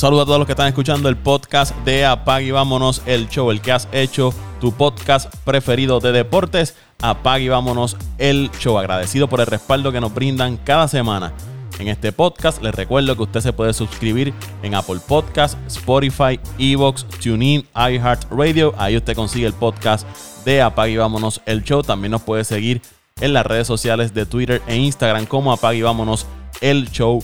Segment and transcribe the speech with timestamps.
[0.00, 3.50] saludo a todos los que están escuchando el podcast de Apag y Vámonos, el show,
[3.50, 6.74] el que has hecho tu podcast preferido de deportes.
[7.02, 8.78] Apag y Vámonos, el show.
[8.78, 11.34] Agradecido por el respaldo que nos brindan cada semana.
[11.78, 14.32] En este podcast les recuerdo que usted se puede suscribir
[14.62, 18.72] en Apple Podcast, Spotify, Evox, TuneIn, iHeartRadio.
[18.78, 20.06] Ahí usted consigue el podcast
[20.46, 21.82] de Apag y Vámonos el Show.
[21.82, 22.80] También nos puede seguir
[23.20, 26.26] en las redes sociales de Twitter e Instagram como Apag y Vámonos
[26.62, 27.22] el Show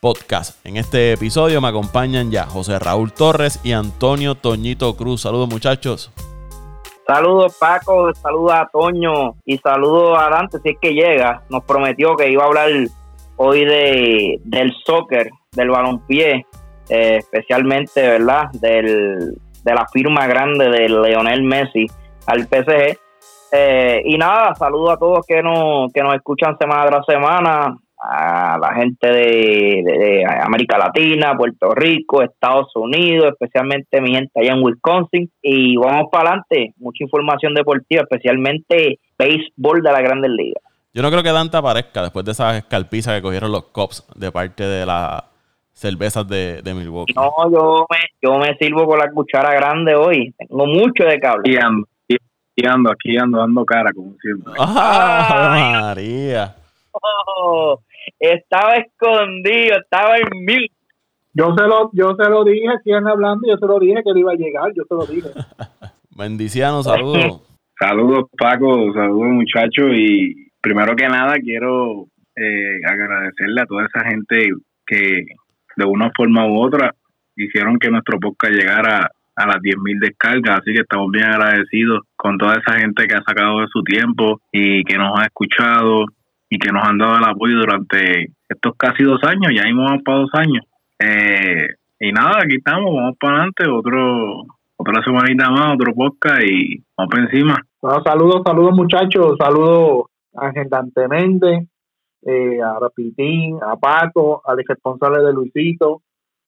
[0.00, 0.64] Podcast.
[0.64, 5.22] En este episodio me acompañan ya José Raúl Torres y Antonio Toñito Cruz.
[5.22, 6.12] Saludos muchachos.
[7.06, 11.42] Saludos Paco, saludos a Toño y saludos a Dante si es que llega.
[11.48, 12.70] Nos prometió que iba a hablar
[13.36, 16.46] hoy de, del soccer, del balompié,
[16.88, 18.50] eh, especialmente, ¿verdad?
[18.52, 21.86] Del, de la firma grande de Leonel Messi
[22.26, 22.98] al PSG.
[23.50, 28.74] Eh, y nada, saludo a todos que que nos escuchan semana tras semana, a la
[28.74, 35.30] gente de, América Latina, Puerto Rico, Estados Unidos, especialmente mi gente allá en Wisconsin.
[35.42, 40.62] Y vamos para adelante, mucha información deportiva, especialmente béisbol de la Grandes Ligas.
[40.94, 44.32] Yo no creo que Dante aparezca después de esa escalpiza que cogieron los Cops de
[44.32, 45.24] parte de las
[45.72, 47.14] cervezas de, de Milwaukee.
[47.14, 50.34] No, yo me, yo me sirvo con la cuchara grande hoy.
[50.36, 51.52] Tengo mucho de cable.
[51.52, 51.86] Y ando,
[52.56, 54.54] y ando aquí ando dando cara, como siempre.
[54.58, 56.56] ¡Ah, María!
[56.92, 57.78] Oh,
[58.18, 60.70] estaba escondido, estaba en mil.
[61.34, 64.18] Yo se lo, yo se lo dije, siguen hablando, yo se lo dije que él
[64.18, 65.28] iba a llegar, yo se lo dije.
[66.16, 67.42] Bendiciano, saludos.
[67.78, 74.50] saludos Paco, saludos muchachos y primero que nada quiero eh, agradecerle a toda esa gente
[74.84, 75.26] que
[75.76, 76.92] de una forma u otra
[77.36, 82.36] hicieron que nuestro podcast llegara a las 10.000 descargas, así que estamos bien agradecidos con
[82.36, 86.06] toda esa gente que ha sacado de su tiempo y que nos ha escuchado
[86.50, 90.18] y que nos han dado el apoyo durante estos casi dos años, ya hemos para
[90.18, 90.64] dos años.
[90.98, 91.68] Eh,
[92.00, 94.44] y nada, aquí estamos, vamos para adelante, otro
[94.76, 97.56] otra semanita más, otro podcast y vamos para encima.
[98.04, 101.66] saludos, saludos muchachos, saludos agendantemente,
[102.22, 106.02] eh, a Rapitín, a Paco, al responsable de Luisito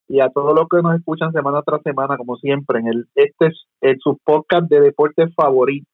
[0.07, 3.47] y a todos los que nos escuchan semana tras semana, como siempre, en el este
[3.47, 5.87] es, el su podcast de deportes favorito.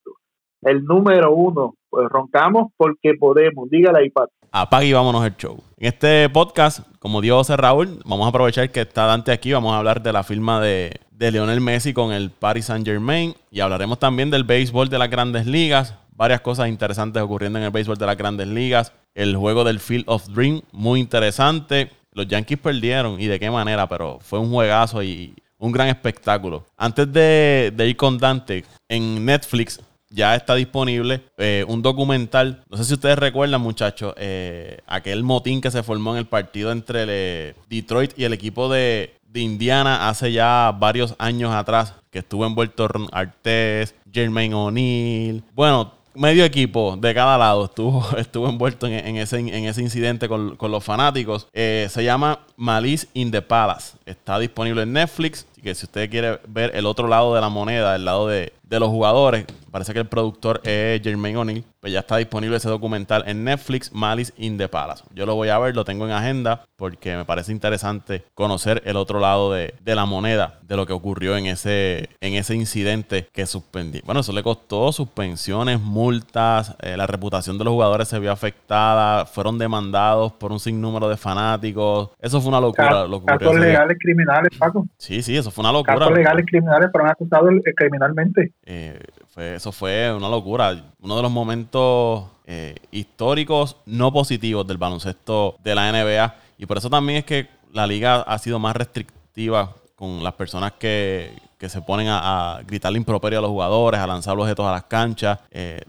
[0.61, 3.69] El número uno, pues roncamos porque podemos.
[3.69, 4.31] Dígale ahí, Paco.
[4.51, 5.57] Apague y vámonos el show.
[5.77, 9.53] En este podcast, como dio José Raúl, vamos a aprovechar que está Dante aquí.
[9.53, 13.33] Vamos a hablar de la firma de, de Lionel Messi con el Paris Saint Germain
[13.51, 17.71] y hablaremos también del béisbol de las grandes ligas varias cosas interesantes ocurriendo en el
[17.71, 18.91] béisbol de las grandes ligas.
[19.13, 21.91] El juego del Field of Dream, muy interesante.
[22.11, 26.65] Los Yankees perdieron y de qué manera, pero fue un juegazo y un gran espectáculo.
[26.75, 29.79] Antes de, ir con Dante, en Netflix
[30.09, 32.63] ya está disponible eh, un documental.
[32.69, 36.71] No sé si ustedes recuerdan, muchachos, eh, aquel motín que se formó en el partido
[36.71, 42.89] entre Detroit y el equipo de, Indiana hace ya varios años atrás, que estuvo envuelto
[43.11, 45.43] Artés, Jermaine O'Neill.
[45.53, 50.57] Bueno, medio equipo de cada lado estuvo, estuvo envuelto en, ese, en ese incidente con,
[50.59, 51.47] los fanáticos.
[51.53, 53.97] Eh, se llama Malice in the Palace.
[54.05, 55.45] Está disponible en Netflix.
[55.67, 58.79] Que si usted quiere ver el otro lado de la moneda, el lado de, de
[58.79, 63.23] los jugadores, parece que el productor es Jermaine O'Neill, pues ya está disponible ese documental
[63.27, 65.03] en Netflix, Malice in the Palace.
[65.13, 68.97] Yo lo voy a ver, lo tengo en agenda, porque me parece interesante conocer el
[68.97, 73.45] otro lado de, la moneda, de lo que ocurrió en ese, en ese incidente que
[73.45, 74.01] suspendí.
[74.05, 79.25] Bueno, eso le costó suspensiones, multas, eh, la reputación de los jugadores se vio afectada,
[79.25, 82.09] fueron demandados por un sinnúmero de fanáticos.
[82.19, 83.07] Eso fue una locura.
[83.25, 84.85] Casos, legales criminales, Paco.
[84.97, 85.97] Sí, sí, eso fue una locura.
[85.97, 88.53] Casos legales criminales fueron acusados eh, criminalmente.
[88.65, 90.75] Eh, fue, eso fue una locura.
[91.01, 96.35] Uno de los momentos eh, históricos no positivos del baloncesto de la NBA.
[96.57, 100.73] Y por eso también es que la liga ha sido más restrictiva con las personas
[100.73, 105.39] que, se ponen a, gritarle improperio a los jugadores, a lanzar objetos a las canchas.
[105.51, 105.81] Eh,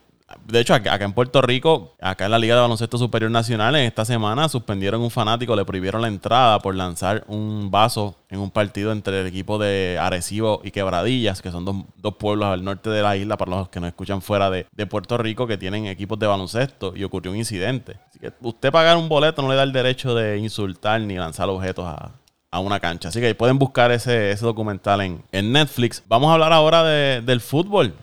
[0.46, 3.84] de hecho, acá, en Puerto Rico, acá en la Liga de Baloncesto Superior Nacional, en
[3.84, 8.50] esta semana suspendieron un fanático, le prohibieron la entrada por lanzar un vaso en un
[8.50, 13.02] partido entre el equipo de Arecibo y Quebradillas, que son dos, pueblos al norte de
[13.02, 16.26] la isla, para los que nos escuchan fuera de, Puerto Rico, que tienen equipos de
[16.26, 17.96] baloncesto, y ocurrió un incidente.
[18.08, 21.48] Así que usted pagar un boleto no le da el derecho de insultar ni lanzar
[21.48, 22.12] objetos a,
[22.60, 23.10] una cancha.
[23.10, 26.02] Así que pueden buscar ese, ese documental en, en Netflix.
[26.08, 27.94] Vamos a hablar ahora del fútbol.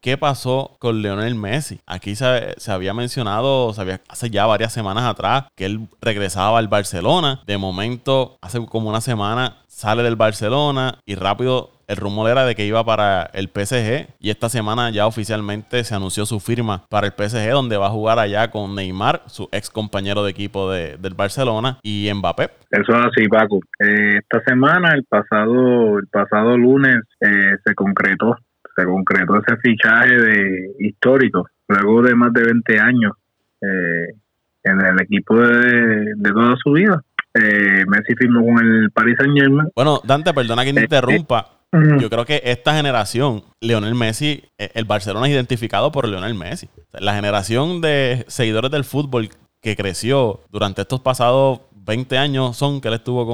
[0.00, 1.80] ¿Qué pasó con Leonel Messi?
[1.86, 7.40] Aquí se, había mencionado, se hace ya varias semanas atrás, que él regresaba al Barcelona.
[7.46, 12.54] De momento, hace como una semana, sale del Barcelona y rápido el rumor era de
[12.54, 17.06] que iba para el PSG y esta semana ya oficialmente se anunció su firma para
[17.06, 20.96] el PSG donde va a jugar allá con Neymar, su ex compañero de equipo de,
[20.96, 22.44] del Barcelona y Mbappé.
[22.70, 23.60] Eso es así, Paco.
[23.78, 28.36] Eh, esta semana, el pasado, el pasado lunes, eh, se concretó,
[28.74, 33.12] se concretó ese fichaje de histórico, luego de más de 20 años
[33.60, 34.14] eh,
[34.64, 37.02] en el equipo de, de toda su vida.
[37.34, 39.68] Eh, Messi firmó con el Paris Saint Germain.
[39.74, 41.50] Bueno, Dante, perdona que te interrumpa.
[41.98, 46.68] Yo creo que esta generación, Leonel Messi, el Barcelona es identificado por Leonel Messi.
[46.92, 49.28] La generación de seguidores del fútbol
[49.60, 53.26] que creció durante estos pasados 20 años son que él estuvo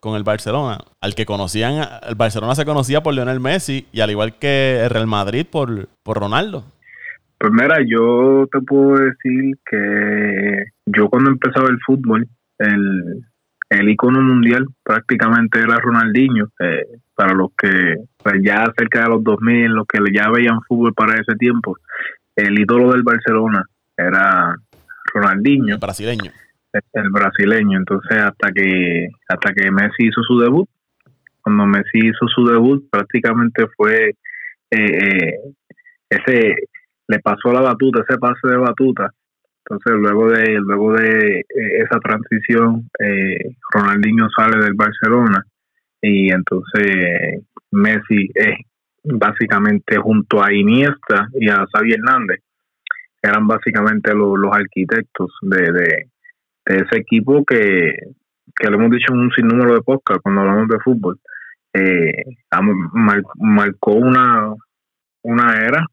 [0.00, 0.78] con, el Barcelona.
[1.00, 4.90] Al que conocían, el Barcelona se conocía por Lionel Messi y al igual que el
[4.90, 6.64] Real Madrid por, por Ronaldo.
[7.38, 12.26] Pues mira, yo te puedo decir que yo cuando empezaba el fútbol,
[12.58, 13.24] el,
[13.70, 16.48] el icono mundial prácticamente era Ronaldinho.
[16.60, 16.86] Eh,
[17.16, 21.14] para los que pues ya cerca de los 2000, los que ya veían fútbol para
[21.14, 21.76] ese tiempo,
[22.34, 23.64] el ídolo del Barcelona
[23.96, 24.56] era
[25.12, 25.74] Ronaldinho.
[25.74, 26.32] El brasileño
[26.92, 27.78] el brasileño.
[27.78, 30.68] Entonces, hasta que hasta que Messi hizo su debut,
[31.42, 34.14] cuando Messi hizo su debut, prácticamente fue eh,
[34.70, 35.34] eh,
[36.08, 36.54] ese
[37.06, 39.10] le pasó la batuta, ese pase de batuta.
[39.66, 41.44] Entonces, luego de luego de eh,
[41.84, 42.88] esa transición,
[43.72, 45.44] Ronaldinho sale del Barcelona
[46.00, 48.58] y entonces Messi es
[49.04, 52.40] básicamente junto a Iniesta y a Xavi Hernández
[53.24, 56.08] eran básicamente los, los arquitectos de,
[56.64, 57.92] ese equipo que,
[58.56, 61.18] que lo hemos dicho en un sinnúmero de podcast cuando hablamos de fútbol,
[61.72, 62.22] eh,
[63.34, 64.54] marcó una,
[65.22, 65.86] una era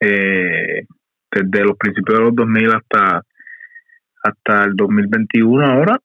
[0.00, 0.84] eh,
[1.30, 3.22] desde los principios de los 2000 hasta,
[4.22, 5.98] hasta el 2021 ahora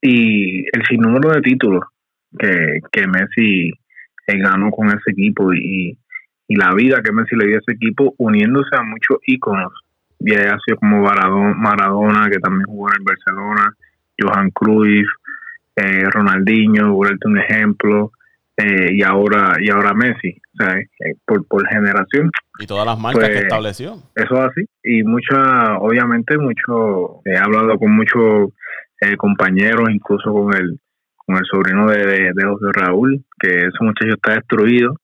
[0.00, 1.84] y el sinnúmero de títulos
[2.38, 3.70] que, que Messi
[4.26, 5.98] eh, ganó con ese equipo y,
[6.48, 9.72] y la vida que Messi le dio a ese equipo uniéndose a muchos íconos
[10.18, 13.74] y ha sido como Maradona, que también jugó en Barcelona,
[14.18, 15.08] Johan Cruyff,
[15.76, 18.12] eh, Ronaldinho, por un ejemplo,
[18.56, 22.30] eh, y ahora y ahora Messi, o sea, eh, por, por generación.
[22.58, 23.96] Y todas las marcas que pues, estableció.
[24.14, 24.64] Eso es así.
[24.82, 28.52] Y mucha, obviamente, mucho, he hablado con muchos
[29.18, 30.80] compañeros, incluso con el
[31.16, 34.94] con el sobrino de, de, José Raúl, que ese muchacho está destruido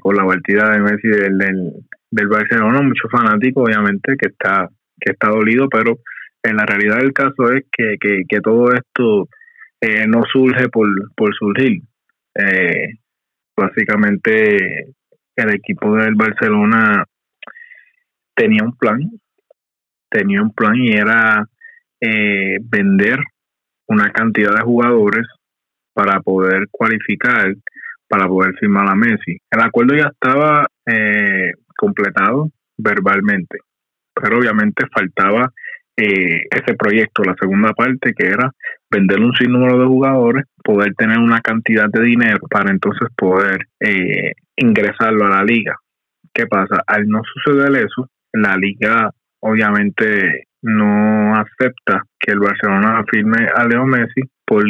[0.00, 1.72] con la partida de Messi del, del,
[2.14, 4.68] del Barcelona, muchos fanáticos obviamente que está
[5.00, 5.98] que está dolido, pero
[6.42, 9.28] en la realidad del caso es que, que, todo esto
[9.80, 11.82] eh, no surge por, por surgir.
[12.34, 12.98] Eh,
[13.56, 14.94] básicamente
[15.36, 17.04] el equipo del Barcelona
[18.34, 19.00] tenía un plan,
[20.10, 21.46] tenía un plan y era
[22.00, 23.18] eh, vender
[23.88, 25.26] una cantidad de jugadores
[25.92, 27.54] para poder cualificar,
[28.14, 29.38] para poder firmar a Messi.
[29.50, 33.58] El acuerdo ya estaba eh, completado verbalmente,
[34.14, 35.50] pero obviamente faltaba
[35.96, 38.52] eh, ese proyecto, la segunda parte, que era
[38.88, 44.34] vender un sinnúmero de jugadores, poder tener una cantidad de dinero para entonces poder eh,
[44.58, 45.74] ingresarlo a la liga.
[46.32, 46.84] ¿Qué pasa?
[46.86, 49.10] Al no suceder eso, la liga
[49.40, 54.64] obviamente no acepta que el Barcelona firme a Leo Messi por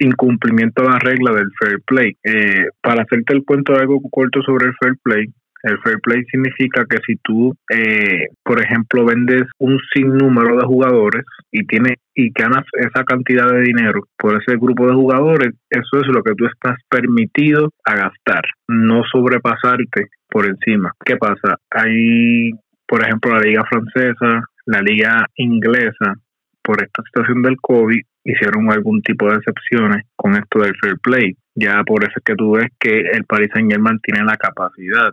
[0.00, 2.16] incumplimiento de la regla del fair play.
[2.24, 5.26] Eh, para hacerte el cuento de algo corto sobre el fair play,
[5.62, 11.24] el fair play significa que si tú, eh, por ejemplo, vendes un sinnúmero de jugadores
[11.50, 16.06] y tienes y ganas esa cantidad de dinero por ese grupo de jugadores, eso es
[16.06, 20.92] lo que tú estás permitido a gastar, no sobrepasarte por encima.
[21.04, 21.56] ¿Qué pasa?
[21.70, 22.52] Hay,
[22.86, 26.14] por ejemplo, la liga francesa, la liga inglesa,
[26.62, 31.36] por esta situación del COVID, hicieron algún tipo de excepciones con esto del fair play.
[31.54, 35.12] Ya por eso es que tú ves que el Paris Saint Germain tiene la capacidad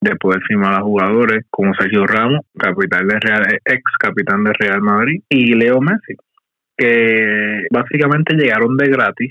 [0.00, 4.80] de poder firmar a jugadores como Sergio Ramos, capitán de Real, ex capitán de Real
[4.80, 6.16] Madrid, y Leo Messi,
[6.76, 9.30] que básicamente llegaron de gratis,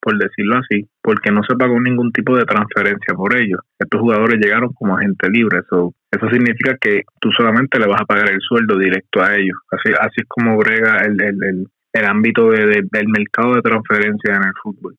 [0.00, 3.60] por decirlo así, porque no se pagó ningún tipo de transferencia por ellos.
[3.78, 8.06] Estos jugadores llegaron como agente libre, eso eso significa que tú solamente le vas a
[8.06, 9.56] pagar el sueldo directo a ellos.
[9.70, 14.44] Así, así es como brega el, el, el, ámbito de, del mercado de transferencia en
[14.44, 14.96] el fútbol.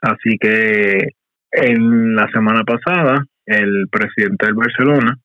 [0.00, 1.08] Así que
[1.50, 5.16] en la semana pasada el presidente del Barcelona,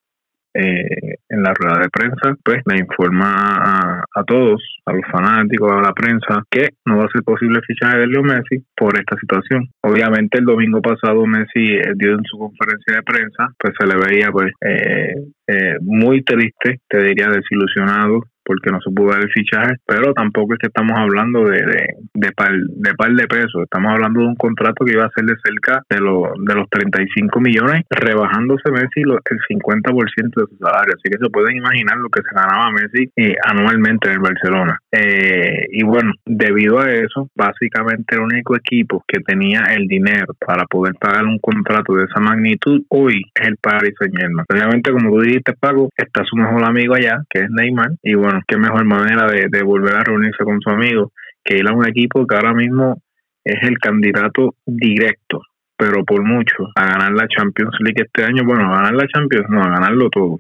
[0.54, 5.72] eh, en la rueda de prensa, pues le informa a, a, todos, a los fanáticos,
[5.72, 9.16] a la prensa, que no va a ser posible fichar de Leo Messi por esta
[9.18, 9.70] situación.
[9.84, 13.96] Obviamente el domingo pasado Messi eh, dio en su conferencia de prensa, pues se le
[13.96, 19.76] veía pues eh, muy triste, te diría desilusionado porque no se pudo dar el fichaje,
[19.86, 23.94] pero tampoco es que estamos hablando de, de, de, par, de par de pesos, estamos
[23.94, 27.40] hablando de un contrato que iba a ser de cerca de, lo, de los 35
[27.40, 32.10] millones, rebajándose Messi lo, el 50% de su salario, así que se pueden imaginar lo
[32.10, 34.80] que se ganaba Messi eh, anualmente en el Barcelona.
[34.92, 40.66] Eh, y bueno, debido a eso, básicamente el único equipo que tenía el dinero para
[40.66, 44.46] poder pagar un contrato de esa magnitud hoy es el Paris Saint Germain.
[44.52, 48.39] Obviamente, como tú dijiste, Paco, está su mejor amigo allá, que es Neymar, y bueno,
[48.48, 51.12] qué mejor manera de, volver a reunirse con su amigo
[51.44, 53.02] que ir a un equipo que ahora mismo
[53.44, 55.42] es el candidato directo
[55.80, 59.46] pero por mucho, a ganar la Champions League este año, bueno, a ganar la Champions,
[59.50, 60.40] no, a ganarlo todo.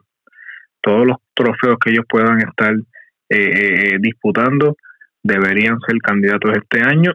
[0.81, 2.83] Todos los trofeos que ellos puedan estar eh,
[3.29, 4.75] eh, disputando
[5.23, 7.13] deberían ser candidatos este año,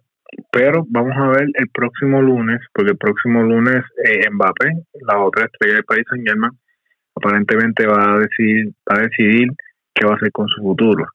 [0.50, 4.70] pero vamos a ver el próximo lunes, porque el próximo lunes eh, Mbappé,
[5.06, 6.52] la otra estrella del país Saint Germain,
[7.14, 9.48] aparentemente va a decidir, va a decidir
[9.94, 11.06] qué va a hacer con su futuro.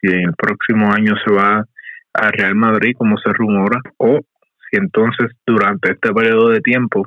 [0.00, 1.64] Si en el próximo año se va
[2.14, 4.20] a Real Madrid, como se rumora, o
[4.70, 7.06] si entonces durante este periodo de tiempo,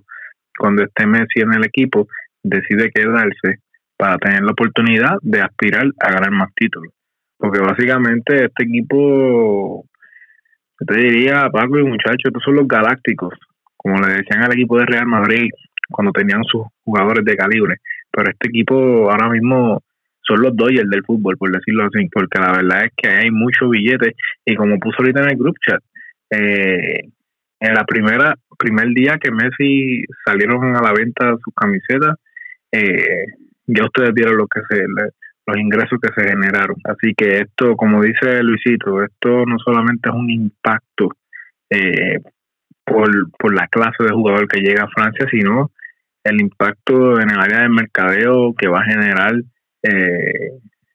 [0.58, 2.08] cuando esté Messi en el equipo,
[2.44, 3.60] decide quedarse
[3.98, 6.94] para tener la oportunidad de aspirar a ganar más títulos.
[7.38, 9.86] Porque básicamente este equipo,
[10.80, 13.34] yo te diría, Paco y muchachos, estos son los galácticos,
[13.78, 15.50] como le decían al equipo de Real Madrid
[15.90, 17.76] cuando tenían sus jugadores de calibre.
[18.12, 19.82] Pero este equipo ahora mismo
[20.28, 23.70] son los Dodgers del fútbol, por decirlo así, porque la verdad es que hay mucho
[23.70, 24.16] billete
[24.46, 25.82] y como puso ahorita en el group chat,
[26.32, 27.02] eh,
[27.60, 32.16] en la primera primer día que Messi salieron a la venta sus camisetas,
[32.72, 33.26] eh,
[33.68, 34.86] ya ustedes vieron lo que se
[35.48, 36.76] los ingresos que se generaron.
[36.86, 41.10] Así que esto, como dice Luisito, esto no solamente es un impacto
[41.70, 42.20] eh,
[42.84, 45.72] por, por la clase de jugador que llega a Francia, sino
[46.24, 49.34] el impacto en el área de mercadeo que va a generar
[49.86, 50.52] eh,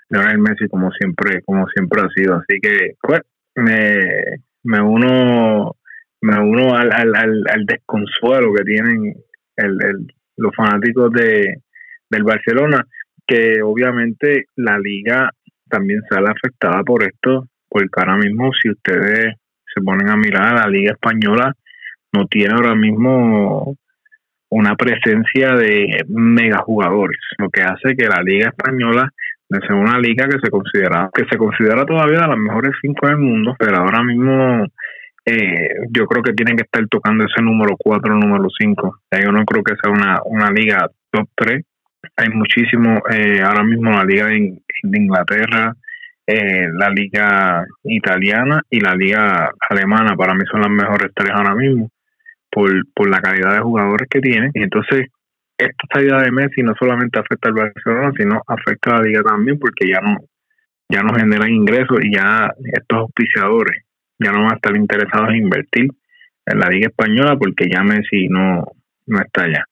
[0.08, 2.36] Lionel Messi como siempre como siempre ha sido.
[2.36, 3.20] Así que pues
[3.54, 5.76] me, me uno
[6.22, 9.14] me uno al, al, al, desconsuelo que tienen
[9.56, 10.06] el,
[10.36, 11.62] los fanáticos de
[12.10, 12.84] del Barcelona
[13.26, 15.30] que obviamente la liga
[15.68, 19.36] también sale afectada por esto porque ahora mismo si ustedes
[19.72, 21.54] se ponen a mirar la liga española
[22.12, 23.76] no tiene ahora mismo
[24.50, 29.08] una presencia de megajugadores, lo que hace que la liga española
[29.48, 33.18] sea una liga que se considera que se considera todavía de las mejores cinco del
[33.18, 34.64] mundo, pero ahora mismo
[35.24, 39.00] eh, yo creo que tienen que estar tocando ese número cuatro, número cinco.
[39.10, 41.64] Yo no creo que sea una, una liga top tres.
[42.16, 45.74] Hay muchísimo, eh, ahora mismo la liga de, Inglaterra,
[46.26, 51.54] eh, la liga italiana y la liga alemana para mí son las mejores tres ahora
[51.54, 51.90] mismo
[52.50, 54.50] por, por la calidad de jugadores que tiene.
[54.54, 55.08] Y entonces,
[55.56, 59.58] esta salida de Messi no solamente afecta al Barcelona, sino afecta a la liga también,
[59.58, 60.16] porque ya no,
[60.88, 63.84] ya no generan ingresos y ya estos auspiciadores
[64.18, 65.88] ya no van a estar interesados en invertir
[66.46, 68.64] en la liga española porque ya Messi no,
[69.06, 69.64] no está allá.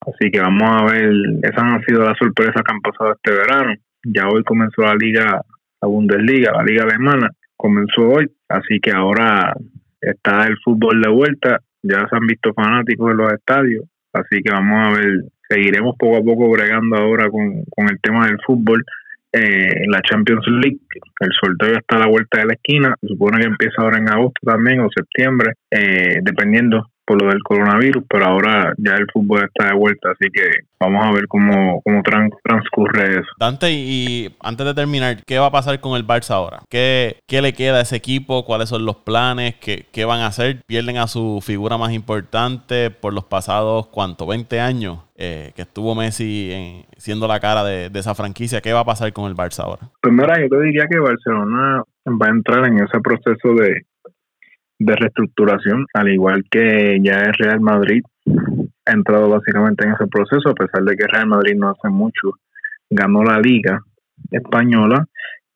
[0.00, 3.74] Así que vamos a ver, esas han sido las sorpresas que han pasado este verano.
[4.04, 5.40] Ya hoy comenzó la liga,
[5.80, 9.52] la Bundesliga, la liga alemana, comenzó hoy, así que ahora
[10.00, 14.52] está el fútbol de vuelta ya se han visto fanáticos en los estadios, así que
[14.52, 18.84] vamos a ver, seguiremos poco a poco bregando ahora con, con el tema del fútbol
[19.32, 20.78] eh, la Champions League.
[21.20, 24.08] El sorteo está a la vuelta de la esquina, se supone que empieza ahora en
[24.08, 29.44] agosto también o septiembre, eh, dependiendo por lo del coronavirus, pero ahora ya el fútbol
[29.44, 30.42] está de vuelta, así que
[30.80, 33.28] vamos a ver cómo, cómo transcurre eso.
[33.38, 36.60] Dante, y antes de terminar, ¿qué va a pasar con el Barça ahora?
[36.68, 38.44] ¿Qué, qué le queda a ese equipo?
[38.44, 39.54] ¿Cuáles son los planes?
[39.56, 40.62] ¿Qué, ¿Qué, van a hacer?
[40.66, 44.98] ¿Pierden a su figura más importante por los pasados, cuánto, 20 años?
[45.18, 48.60] Eh, que estuvo Messi siendo la cara de, de, esa franquicia.
[48.60, 49.88] ¿Qué va a pasar con el Barça ahora?
[50.02, 53.82] Pues mira, yo te diría que Barcelona va a entrar en ese proceso de,
[54.78, 58.02] de reestructuración, al igual que ya es Real Madrid
[58.86, 62.38] ha entrado básicamente en ese proceso, a pesar de que Real Madrid no hace mucho
[62.88, 63.80] ganó la liga
[64.30, 65.06] española,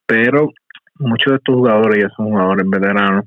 [0.04, 0.50] pero
[0.98, 3.24] muchos de estos jugadores ya son jugadores veteranos.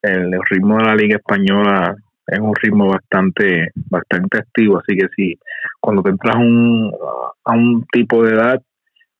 [0.00, 1.94] El, ritmo de la liga española
[2.26, 5.38] es un ritmo bastante bastante activo, así que si
[5.80, 6.92] cuando te entras un,
[7.44, 8.62] a un tipo de edad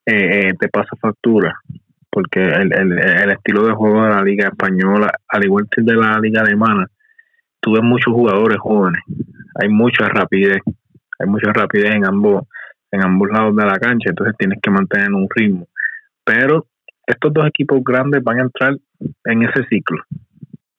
[0.06, 1.58] eh, eh te pasa factura
[2.18, 5.94] porque el, el, estilo de juego de la liga española, al igual que el de
[5.94, 6.88] la liga alemana,
[7.60, 9.00] tuve muchos jugadores jóvenes,
[9.54, 12.48] hay mucha rapidez, hay mucha rapidez en ambos,
[12.90, 15.68] en ambos lados de la cancha, entonces tienes que mantener un ritmo.
[16.24, 16.66] Pero
[17.06, 18.76] estos dos equipos grandes van a entrar
[19.24, 20.02] en ese ciclo,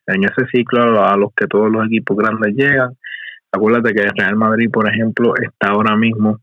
[0.08, 2.98] en ese ciclo a los que todos los equipos grandes llegan.
[3.50, 6.42] Acuérdate que el Real Madrid, por ejemplo, está ahora mismo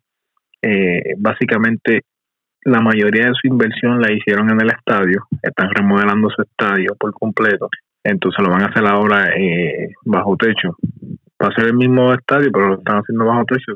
[0.62, 2.04] eh, básicamente
[2.66, 7.12] la mayoría de su inversión la hicieron en el estadio, están remodelando su estadio por
[7.12, 7.68] completo,
[8.02, 10.76] entonces lo van a hacer ahora eh, bajo techo.
[11.40, 13.72] Va a ser el mismo estadio, pero lo están haciendo bajo techo.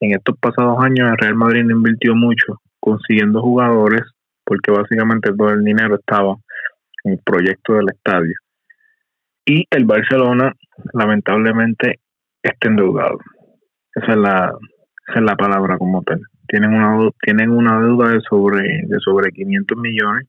[0.00, 4.02] en estos pasados años el Real Madrid no invirtió mucho consiguiendo jugadores
[4.44, 6.34] porque básicamente todo el dinero estaba
[7.04, 8.34] en el proyecto del estadio.
[9.46, 10.52] Y el Barcelona
[10.92, 12.00] lamentablemente
[12.42, 13.18] está endeudado.
[13.94, 14.52] Esa es la,
[15.08, 16.20] esa es la palabra como tal.
[16.46, 20.28] Tienen una, tienen una deuda de sobre, de sobre 500 millones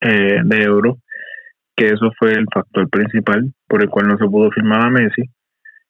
[0.00, 0.98] eh, de euros,
[1.76, 5.22] que eso fue el factor principal por el cual no se pudo firmar a Messi.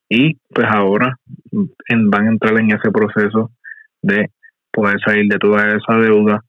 [0.08, 1.16] Y pues ahora
[1.52, 3.50] van a entrar en ese proceso
[4.02, 4.30] de
[4.72, 6.40] poder salir de toda esa deuda,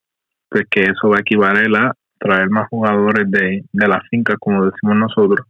[0.50, 4.66] pues que eso va a equivaler a traer más jugadores de, de la finca, como
[4.66, 5.48] decimos nosotros,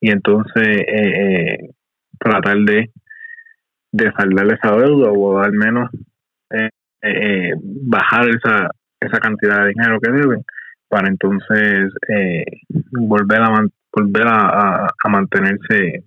[0.00, 1.70] y entonces eh, eh,
[2.18, 2.90] tratar de,
[3.92, 5.90] de saldar esa deuda o al menos
[7.04, 8.70] eh, bajar esa,
[9.00, 10.44] esa cantidad de dinero que deben
[10.88, 11.92] para entonces
[12.92, 16.04] volver a volver a, a mantenerse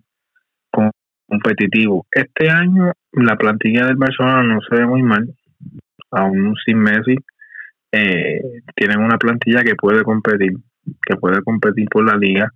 [1.27, 2.05] competitivo.
[2.11, 5.27] Este año la plantilla del Barcelona no se ve muy mal,
[6.11, 7.15] aún sin Messi,
[7.91, 8.41] eh,
[8.75, 10.53] tienen una plantilla que puede competir,
[11.05, 12.51] que puede competir por la liga,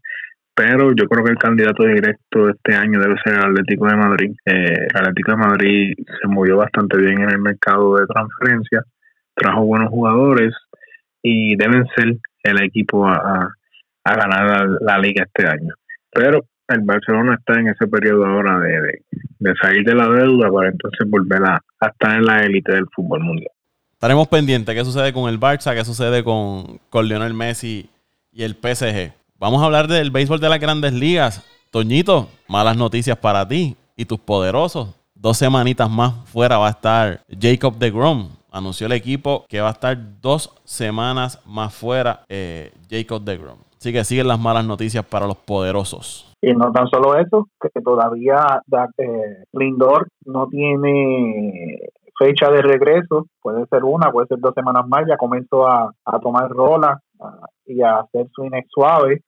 [0.61, 3.95] pero yo creo que el candidato directo de este año debe ser el Atlético de
[3.95, 4.31] Madrid.
[4.45, 8.83] Eh, el Atlético de Madrid se movió bastante bien en el mercado de transferencia,
[9.33, 10.53] trajo buenos jugadores
[11.23, 13.49] y deben ser el equipo a,
[14.05, 15.73] ganar la, liga este año.
[16.11, 21.09] Pero el Barcelona está en ese periodo ahora de, salir de la deuda para entonces
[21.09, 23.51] volver a, a estar en la élite del fútbol mundial.
[23.93, 27.89] Estaremos pendientes qué sucede con el Barça, qué sucede con, con Lionel Messi
[28.31, 29.20] y el PSG.
[29.41, 31.43] Vamos a hablar del béisbol de las grandes ligas.
[31.71, 34.95] Toñito, malas noticias para ti y tus poderosos.
[35.15, 38.27] Dos semanitas más fuera va a estar Jacob de Grom.
[38.51, 43.57] Anunció el equipo que va a estar dos semanas más fuera eh, Jacob de Grom.
[43.79, 46.31] Así que siguen las malas noticias para los poderosos.
[46.39, 48.61] Y no tan solo eso, que todavía
[48.99, 51.79] eh, Lindor no tiene
[52.19, 56.47] fecha de regreso, puede ser una, puede ser dos semanas más, ya comenzó a, tomar
[56.51, 56.99] rola
[57.65, 59.23] y a hacer swing suave.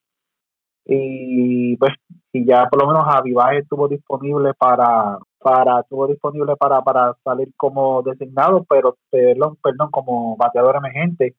[0.85, 1.93] Y pues,
[2.33, 7.49] y ya por lo menos Avivaje estuvo disponible para, para, estuvo disponible para, para salir
[7.55, 11.35] como designado, pero perdón, perdón, como bateador emergente,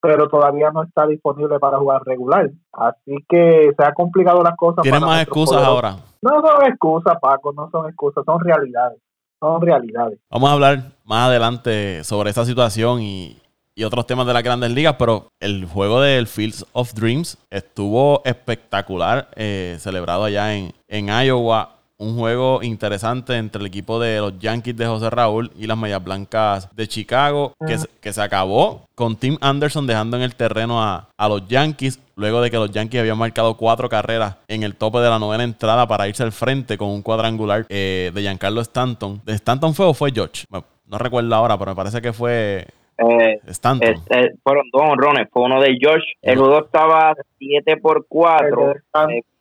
[0.00, 2.50] pero todavía no está disponible para jugar regular.
[2.72, 4.82] Así que se ha complicado las cosas.
[4.82, 5.96] Tiene más excusas ahora.
[6.22, 8.98] No son excusas, Paco, no son excusas, son realidades
[9.44, 10.18] son realidades.
[10.30, 13.40] Vamos a hablar más adelante sobre esa situación y,
[13.82, 19.28] otros temas de las grandes ligas, pero el juego del Fields of Dreams estuvo espectacular,
[19.34, 24.76] eh, celebrado allá en, en Iowa un juego interesante entre el equipo de los Yankees
[24.76, 29.38] de José Raúl y las Medias Blancas de Chicago, que, que, se acabó con Tim
[29.40, 33.56] Anderson dejando en el terreno a, los Yankees, luego de que los Yankees habían marcado
[33.56, 37.02] cuatro carreras en el tope de la novena entrada para irse al frente con un
[37.02, 39.22] cuadrangular eh, de Giancarlo Stanton.
[39.24, 40.44] ¿De Stanton fue o fue George?
[40.50, 42.66] No recuerdo ahora, pero me parece que fue
[42.98, 43.94] eh, Stanton.
[44.42, 46.06] fueron dos honrones, fue uno de George.
[46.22, 48.74] El juego estaba 7 por 4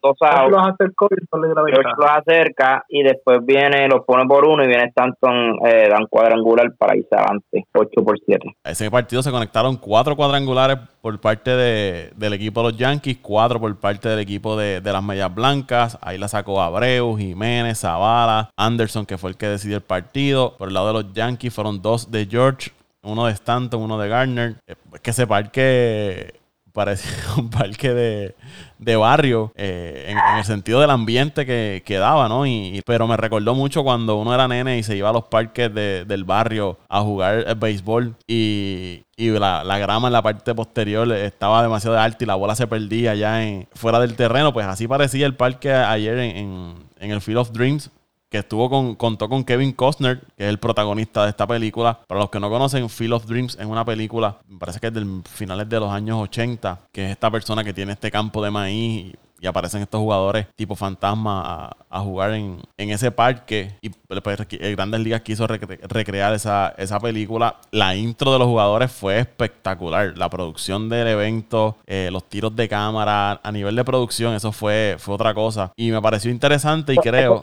[0.03, 5.87] dos George los acerca y después viene, los pone por uno y viene Stanton, eh,
[5.89, 8.53] dan cuadrangular para irse adelante, 8 por 7.
[8.65, 13.59] ese partido se conectaron cuatro cuadrangulares por parte de, del equipo de los Yankees, cuatro
[13.59, 15.97] por parte del equipo de, de las Medias Blancas.
[16.01, 20.57] Ahí la sacó Abreu, Jiménez, Zavala, Anderson, que fue el que decidió el partido.
[20.57, 22.71] Por el lado de los Yankees fueron dos de George,
[23.03, 24.55] uno de Stanton, uno de Gardner.
[24.65, 26.33] Es que ese parque
[26.73, 28.35] parecía un parque de,
[28.79, 32.45] de barrio, eh, en, el sentido del ambiente que, que daba, ¿no?
[32.45, 35.73] Y, pero me recordó mucho cuando uno era nene y se iba a los parques
[35.73, 41.97] del barrio a jugar el béisbol y, la, grama en la parte posterior estaba demasiado
[41.99, 45.35] alta y la bola se perdía ya en, fuera del terreno, pues así parecía el
[45.35, 47.89] parque ayer en, en el Field of Dreams
[48.33, 51.99] que estuvo con, contó con Kevin Costner, que es el protagonista de esta película.
[52.07, 54.93] Para los que no conocen, Field of Dreams es una película, me parece que es
[54.93, 58.49] del finales de los años 80, que es esta persona que tiene este campo de
[58.49, 59.13] maíz
[59.43, 63.71] y aparecen estos jugadores tipo fantasma a, jugar en, ese parque.
[63.81, 67.57] Y pues, el Grandes Ligas quiso recrear esa, esa película.
[67.71, 70.17] La intro de los jugadores fue espectacular.
[70.17, 74.95] La producción del evento, eh, los tiros de cámara, a nivel de producción, eso fue,
[74.97, 75.73] fue otra cosa.
[75.75, 77.41] Y me pareció interesante y creo.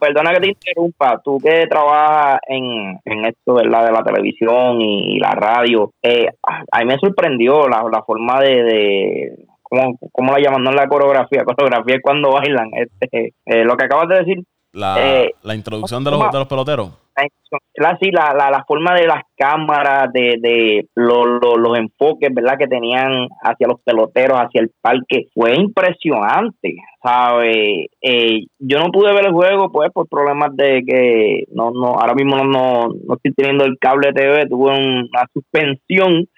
[0.00, 1.20] perdona que te interrumpa.
[1.24, 3.86] Tú que trabajas en, esto ¿verdad?
[3.86, 6.28] de la televisión y la radio, eh,
[6.70, 10.62] a mí me sorprendió la, la forma de ¿cómo, cómo la llaman?
[10.62, 12.70] No la coreografía, coreografía es cuando bailan.
[12.74, 14.44] Este, eh, lo que acabas de decir.
[14.72, 16.90] La, eh, la introducción de los, de los peloteros.
[17.74, 17.98] la,
[18.34, 22.58] la, la, forma de las cámaras, de, de los enfoques, ¿verdad?
[22.58, 27.86] Que tenían hacia los peloteros, hacia el parque, fue impresionante, ¿sabe?
[28.02, 32.14] Eh, yo no pude ver el juego, pues, por problemas de que no, no, ahora
[32.14, 36.28] mismo no, no, no estoy teniendo el cable TV, tuve una suspensión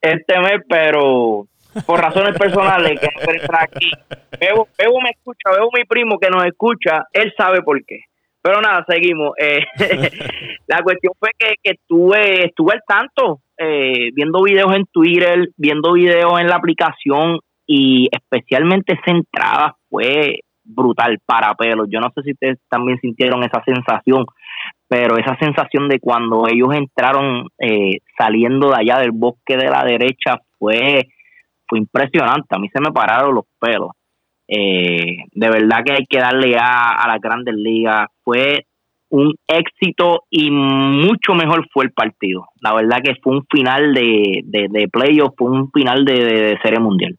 [0.00, 1.46] este mes, pero
[1.86, 3.90] por razones personales que no aquí.
[4.38, 8.00] Bebo, Bebo me escucha, Bebo mi primo que nos escucha, él sabe por qué.
[8.42, 9.32] Pero nada, seguimos.
[9.38, 9.66] Eh,
[10.66, 15.92] la cuestión fue que, que estuve, estuve al tanto, eh, viendo videos en Twitter, viendo
[15.92, 21.88] videos en la aplicación y especialmente esa fue brutal para pelos.
[21.90, 24.24] Yo no sé si ustedes también sintieron esa sensación,
[24.88, 29.84] pero esa sensación de cuando ellos entraron eh, saliendo de allá del bosque de la
[29.84, 31.08] derecha fue,
[31.70, 32.48] fue impresionante.
[32.50, 33.92] A mí se me pararon los pelos.
[34.48, 38.08] Eh, de verdad que hay que darle a, a las grandes ligas.
[38.24, 38.66] Fue
[39.10, 42.46] un éxito y mucho mejor fue el partido.
[42.60, 46.58] La verdad que fue un final de, de, de playoff, fue un final de, de
[46.62, 47.16] serie mundial.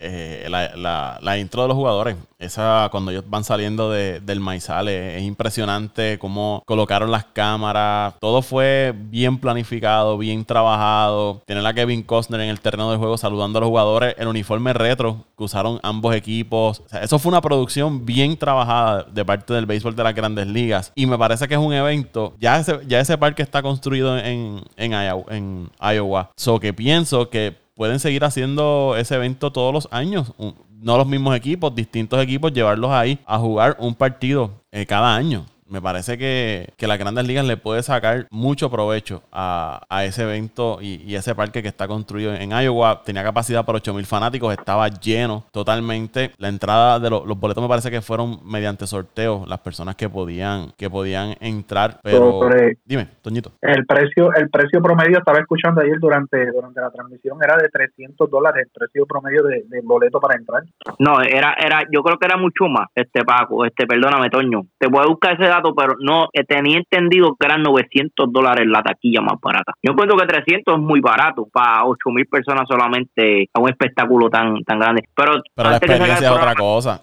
[0.00, 2.16] Eh, la, la, la, intro de los jugadores.
[2.38, 8.14] Esa cuando ellos van saliendo de, del maizal es, impresionante cómo colocaron las cámaras.
[8.20, 11.42] Todo fue bien planificado, bien trabajado.
[11.46, 14.14] Tener a Kevin Costner en el terreno de juego saludando a los jugadores.
[14.18, 16.82] El uniforme retro que usaron ambos equipos.
[17.02, 20.92] eso fue una producción bien trabajada de parte del béisbol de las grandes ligas.
[20.94, 22.34] Y me parece que es un evento.
[22.38, 26.30] Ya ese, ya ese parque está construido en, en, Iowa, en Iowa.
[26.36, 30.32] So que pienso que pueden seguir haciendo ese evento todos los años.
[30.80, 35.46] No los mismos equipos, distintos equipos, llevarlos ahí a jugar un partido eh, cada año
[35.68, 40.78] me parece que, que, las grandes ligas le puede sacar mucho provecho a, ese evento
[40.80, 43.02] y, ese parque que está construido en Iowa.
[43.04, 46.30] Tenía capacidad para 8 mil fanáticos, estaba lleno totalmente.
[46.38, 50.72] La entrada de los boletos me parece que fueron mediante sorteo las personas que podían,
[50.76, 52.00] que podían entrar.
[52.02, 52.40] Pero
[52.84, 53.52] dime, Toñito.
[53.60, 58.30] El precio, el precio promedio, estaba escuchando ayer durante, durante la transmisión, era de 300
[58.30, 60.62] dólares el precio promedio del de boleto para entrar.
[60.98, 64.62] No, era, era, yo creo que era mucho más, este Paco, este, perdóname, Toño.
[64.78, 68.82] Te voy a buscar ese pero no eh, tenía entendido que eran 900 dólares la
[68.82, 69.72] taquilla más barata.
[69.82, 74.28] Yo encuentro que 300 es muy barato para 8 mil personas solamente a un espectáculo
[74.28, 75.02] tan tan grande.
[75.14, 77.00] Pero, la experiencia es otra cosa.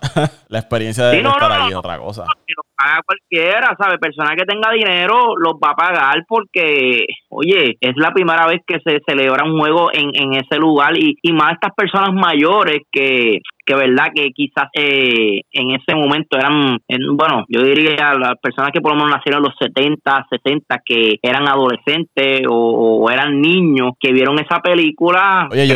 [0.47, 2.23] la experiencia de estar ahí es otra cosa.
[2.23, 3.97] Lo paga cualquiera, ¿sabe?
[3.97, 8.79] Persona que tenga dinero los va a pagar porque, oye, es la primera vez que
[8.79, 13.39] se celebra un juego en, en ese lugar y, y más estas personas mayores que
[13.65, 16.78] que verdad que quizás eh, en ese momento eran,
[17.13, 21.19] bueno, yo diría las personas que por lo menos nacieron en los 70, 60, que
[21.21, 25.47] eran adolescentes o, eran niños que vieron esa película.
[25.51, 25.75] Oye, yo,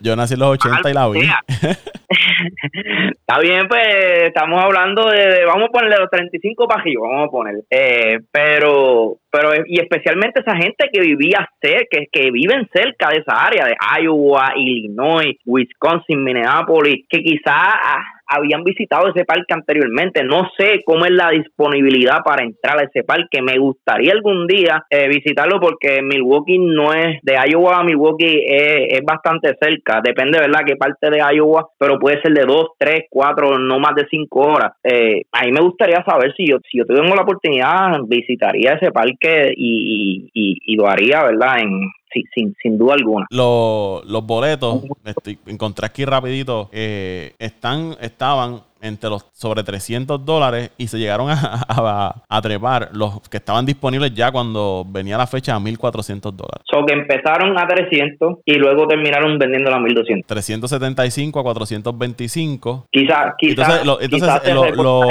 [0.00, 1.20] yo, nací en los 80 y la vi.
[3.18, 3.82] Está bien, pues
[4.24, 7.54] estamos hablando de, vamos a ponerle los 35 para vamos a poner.
[7.70, 13.18] Eh, pero pero y especialmente esa gente que vivía cerca, que, que viven cerca de
[13.18, 17.74] esa área de Iowa, Illinois, Wisconsin, Minneapolis, que quizás
[18.26, 20.22] habían visitado ese parque anteriormente.
[20.24, 23.42] No sé cómo es la disponibilidad para entrar a ese parque.
[23.42, 29.00] Me gustaría algún día eh, visitarlo porque Milwaukee no es de Iowa a Milwaukee es,
[29.04, 30.00] bastante cerca.
[30.02, 33.94] Depende, ¿verdad?, qué parte de Iowa, pero puede ser de dos, tres, cuatro, no más
[33.94, 34.72] de cinco horas.
[34.82, 39.52] Eh, a me gustaría saber si yo, si yo tengo la oportunidad, visitaría ese parque
[39.54, 41.80] y, y, y lo haría, ¿verdad?, en
[42.34, 43.26] sin, sin duda alguna.
[43.30, 44.82] Los, los boletos,
[45.46, 52.14] encontré aquí rapidito, eh, están, estaban entre los sobre 300 dólares y se llegaron a,
[52.28, 56.62] a, trepar los que estaban disponibles ya cuando venía la fecha a 1400 dólares.
[56.70, 60.26] So que empezaron a 300 y luego terminaron vendiendo a 1200.
[60.26, 62.86] 375 a 425.
[62.90, 63.86] Quizás, quizás.
[64.00, 65.10] Entonces, lo,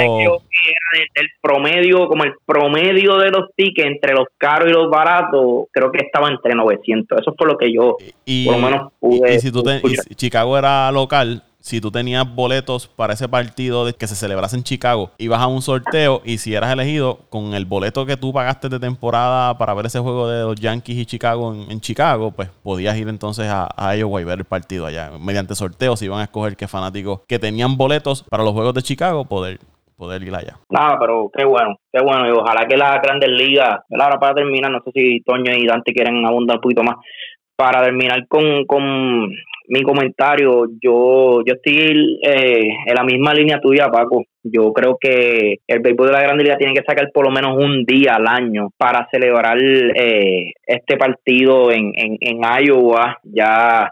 [1.14, 5.90] el, promedio, como el promedio de los tickets entre los caros y los baratos, creo
[5.90, 7.20] que estaba entre 900.
[7.20, 9.34] Eso fue lo que yo, y, por lo menos, pude.
[9.34, 9.64] Y, si tú
[10.14, 15.12] Chicago era local, si tú tenías boletos para ese partido que se celebrase en Chicago,
[15.16, 18.78] ibas a un sorteo y si eras elegido con el boleto que tú pagaste de
[18.78, 23.08] temporada para ver ese juego de los Yankees y Chicago en, Chicago, pues podías ir
[23.08, 25.12] entonces a, a Iowa y ver el partido allá.
[25.18, 29.24] Mediante sorteos iban a escoger qué fanáticos que tenían boletos para los juegos de Chicago
[29.24, 29.58] poder
[29.96, 30.58] poder ir allá.
[30.68, 32.28] Nada, pero qué bueno, qué bueno.
[32.28, 35.94] Y ojalá que las grandes ligas, ahora para terminar, no sé si Toño y Dante
[35.94, 36.96] quieren abundar un poquito más.
[37.56, 39.30] Para terminar con, con
[39.68, 44.24] mi comentario, yo, yo estoy eh, en la misma línea tuya, Paco.
[44.42, 47.56] Yo creo que el béisbol de la Grande Liga tiene que sacar por lo menos
[47.56, 53.18] un día al año para celebrar eh, este partido en, en, en Iowa.
[53.22, 53.90] Ya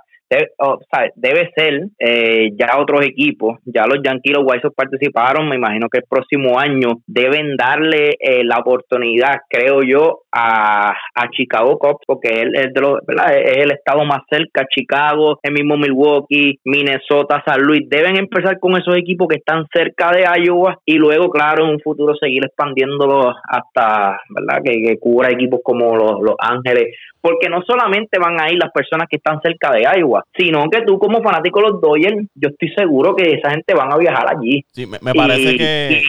[1.14, 5.98] debe ser eh, ya otros equipos, ya los Yankees los White participaron, me imagino que
[5.98, 12.28] el próximo año deben darle eh, la oportunidad, creo yo, a, a Chicago Cubs, porque
[12.52, 18.16] es, de los, el estado más cerca, Chicago, el mismo Milwaukee, Minnesota, San Luis, deben
[18.16, 22.14] empezar con esos equipos que están cerca de Iowa y luego, claro, en un futuro
[22.14, 24.62] seguir expandiéndolo hasta, ¿verdad?
[24.64, 28.72] Que, que cubra equipos como los, los Ángeles porque no solamente van a ir las
[28.72, 32.48] personas que están cerca de Iowa, sino que tú como fanático de los Dodgers, yo
[32.48, 34.64] estoy seguro que esa gente van a viajar allí.
[34.72, 36.02] Sí, me, parece que,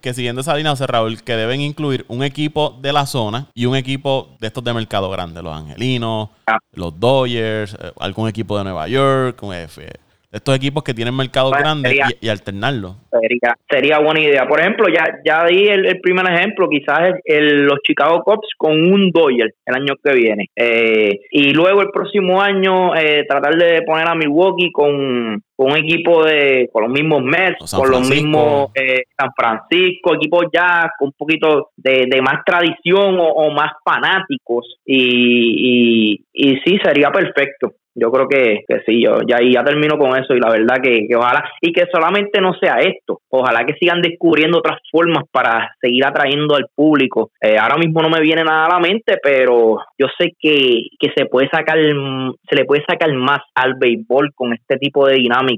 [0.00, 3.66] que, siguiendo esa línea, José Raúl, que deben incluir un equipo de la zona y
[3.66, 6.58] un equipo de estos de mercado grande, los Angelinos, ah.
[6.72, 9.82] los Dodgers, eh, algún equipo de Nueva York, un F
[10.32, 12.96] estos equipos que tienen mercados grandes y, alternarlo.
[13.20, 14.46] Sería, sería, buena idea.
[14.46, 19.10] Por ejemplo, ya, ya di el, primer ejemplo, quizás el, los Chicago Cubs con un
[19.10, 20.50] Dodger el año que viene.
[20.54, 26.24] Eh, y luego el próximo año eh, tratar de poner a Milwaukee con, un equipo
[26.24, 31.14] de con los mismos Mets, con los mismos eh, San Francisco, equipos ya con un
[31.16, 34.78] poquito de, más tradición o, más fanáticos.
[34.84, 39.98] Y, y, y sí, sería perfecto yo creo que, que sí, yo ya, ya termino
[39.98, 43.74] con eso y la verdad que, ojalá, y que solamente no sea esto, ojalá que
[43.74, 47.30] sigan descubriendo otras formas para seguir atrayendo al público.
[47.40, 51.12] Eh, ahora mismo no me viene nada a la mente, pero yo sé que, que
[51.16, 55.49] se puede sacar, se le puede sacar más al béisbol con este tipo de dinámica,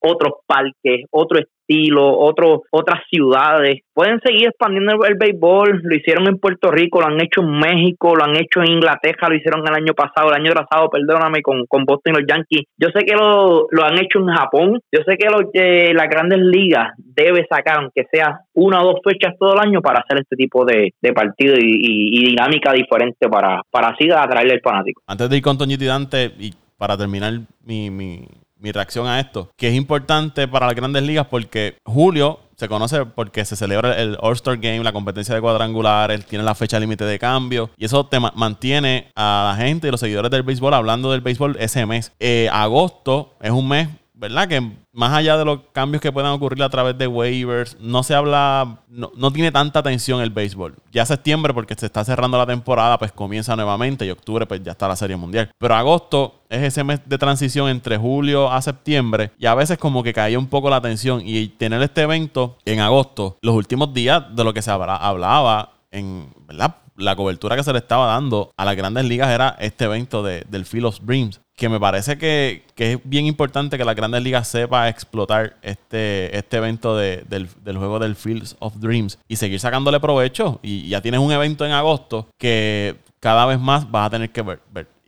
[0.00, 3.80] otros parques, otro estilo, otro, otras ciudades.
[3.94, 8.16] Pueden seguir expandiendo el, béisbol, lo hicieron en Puerto Rico, lo han hecho en México,
[8.16, 11.66] lo han hecho en Inglaterra, lo hicieron el año pasado, el año pasado, perdóname, con,
[11.66, 12.66] con Boston y los Yankees.
[12.76, 16.38] Yo sé que lo, lo han hecho en Japón, yo sé que lo las grandes
[16.40, 20.36] ligas debe sacar, aunque sea una o dos fechas todo el año, para hacer este
[20.36, 25.02] tipo de, de partido y, dinámica diferente para, para así atraerle al fanático.
[25.06, 27.32] Antes de ir con Toñito y Dante, y para terminar
[27.64, 28.26] mi, mi,
[28.60, 33.06] mi reacción a esto, que es importante para las grandes ligas porque julio se conoce
[33.06, 37.18] porque se celebra el All-Star Game, la competencia de cuadrangulares, tiene la fecha límite de
[37.18, 41.22] cambio y eso te mantiene a la gente y los seguidores del béisbol hablando del
[41.22, 42.12] béisbol ese mes.
[42.20, 43.88] Eh, agosto es un mes
[44.20, 44.46] ¿verdad?
[44.46, 44.60] Que
[44.92, 48.80] más allá de los cambios que puedan ocurrir a través de waivers, no se habla,
[48.88, 50.76] no, tiene tanta atención el béisbol.
[50.92, 54.72] Ya septiembre, porque se está cerrando la temporada, pues comienza nuevamente y octubre, pues ya
[54.72, 55.50] está la Serie Mundial.
[55.56, 60.02] Pero agosto es ese mes de transición entre julio a septiembre y a veces como
[60.02, 64.24] que caía un poco la atención y tener este evento en agosto, los últimos días
[64.36, 66.76] de lo que se hablaba en, ¿verdad?
[66.96, 70.44] La cobertura que se le estaba dando a las grandes ligas era este evento de,
[70.50, 74.48] del Field of Dreams, que me parece que, es bien importante que la Grandes Ligas
[74.48, 80.58] sepa explotar este, este evento del, juego del Fields of Dreams y seguir sacándole provecho.
[80.62, 84.40] Y ya tienes un evento en agosto que cada vez más vas a tener que
[84.40, 84.60] ver,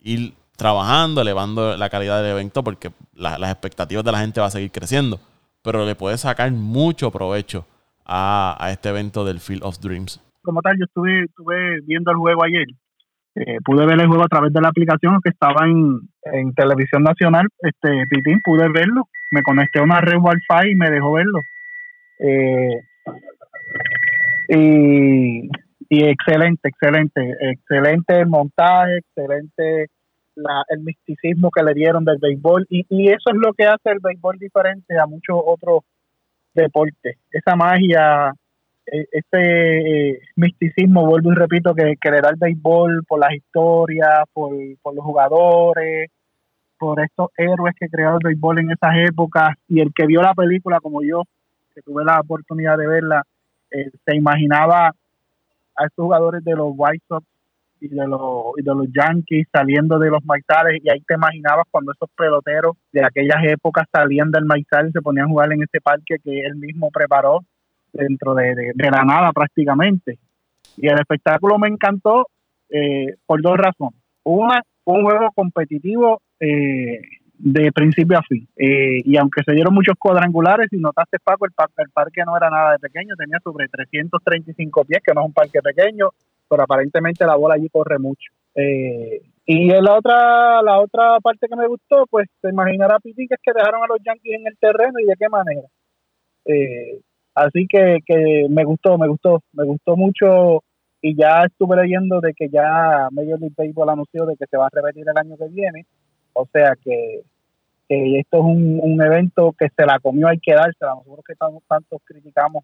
[0.03, 4.51] ir trabajando, elevando la calidad del evento porque las expectativas de la gente va a
[4.51, 5.19] seguir creciendo.
[5.63, 7.65] Pero le puedes sacar mucho provecho
[8.05, 10.21] a, a este evento del Field of Dreams.
[10.43, 12.67] Como tal, yo estuve, estuve viendo el juego ayer
[13.35, 17.03] eh, pude ver el juego a través de la aplicación que estaba en, en televisión
[17.03, 21.39] nacional, este Pitín, pude verlo, me conecté a una red wifi y me dejó verlo.
[22.19, 22.81] Eh,
[24.49, 25.49] y,
[25.89, 29.87] y excelente, excelente, excelente el montaje, excelente
[30.35, 32.67] la, el misticismo que le dieron del béisbol.
[32.69, 35.81] Y, y eso es lo que hace el béisbol diferente a muchos otros
[36.53, 38.31] deportes, esa magia
[38.85, 43.33] e, ese eh, misticismo, vuelvo y repito, que, que, le da el béisbol por las
[43.33, 46.11] historias, por, los jugadores,
[46.77, 49.55] por estos héroes que crearon el béisbol en esas épocas.
[49.67, 51.23] Y el que vio la película, como yo,
[51.73, 53.23] que tuve la oportunidad de verla,
[53.71, 54.87] eh, se imaginaba
[55.75, 57.25] a estos jugadores de los White Sox
[57.79, 61.65] y de los, y de los Yankees saliendo de los maizales y ahí te imaginabas
[61.69, 65.63] cuando esos peloteros de aquellas épocas salían del maizal y se ponían a jugar en
[65.63, 67.39] ese parque que él mismo preparó
[67.93, 70.19] dentro de, la nada prácticamente.
[70.77, 72.27] Y el espectáculo me encantó
[72.69, 73.99] eh, por dos razones.
[74.23, 77.01] Una, un juego competitivo eh,
[77.37, 78.47] de principio a fin.
[78.57, 82.49] Eh, y aunque se dieron muchos cuadrangulares, si notaste, Paco, el, el parque no era
[82.49, 86.09] nada de pequeño, tenía sobre 335 pies, que no es un parque pequeño,
[86.49, 88.31] pero aparentemente la bola allí corre mucho.
[89.45, 93.41] y la otra la otra parte que me gustó, pues te imaginarás, Piti, que es
[93.43, 95.67] que dejaron a los Yankees en el terreno y de qué manera.
[96.45, 96.99] Eh,
[97.35, 100.63] Así que, que me gustó, me gustó, me gustó mucho.
[101.01, 104.67] Y ya estuve leyendo de que ya Major League Baseball anunció de que se va
[104.67, 105.85] a repetir el año que viene,
[106.31, 107.23] o sea que,
[107.89, 111.35] que esto es un, un evento que se la comió, hay que dársela, nosotros que
[111.35, 112.63] tantos, tantos criticamos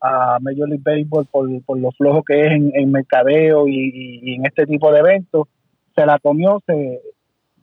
[0.00, 4.66] a Major League Baseball por, por lo flojo que es en, mercadeo y, en este
[4.66, 5.48] tipo de eventos,
[5.94, 7.00] se la comió, se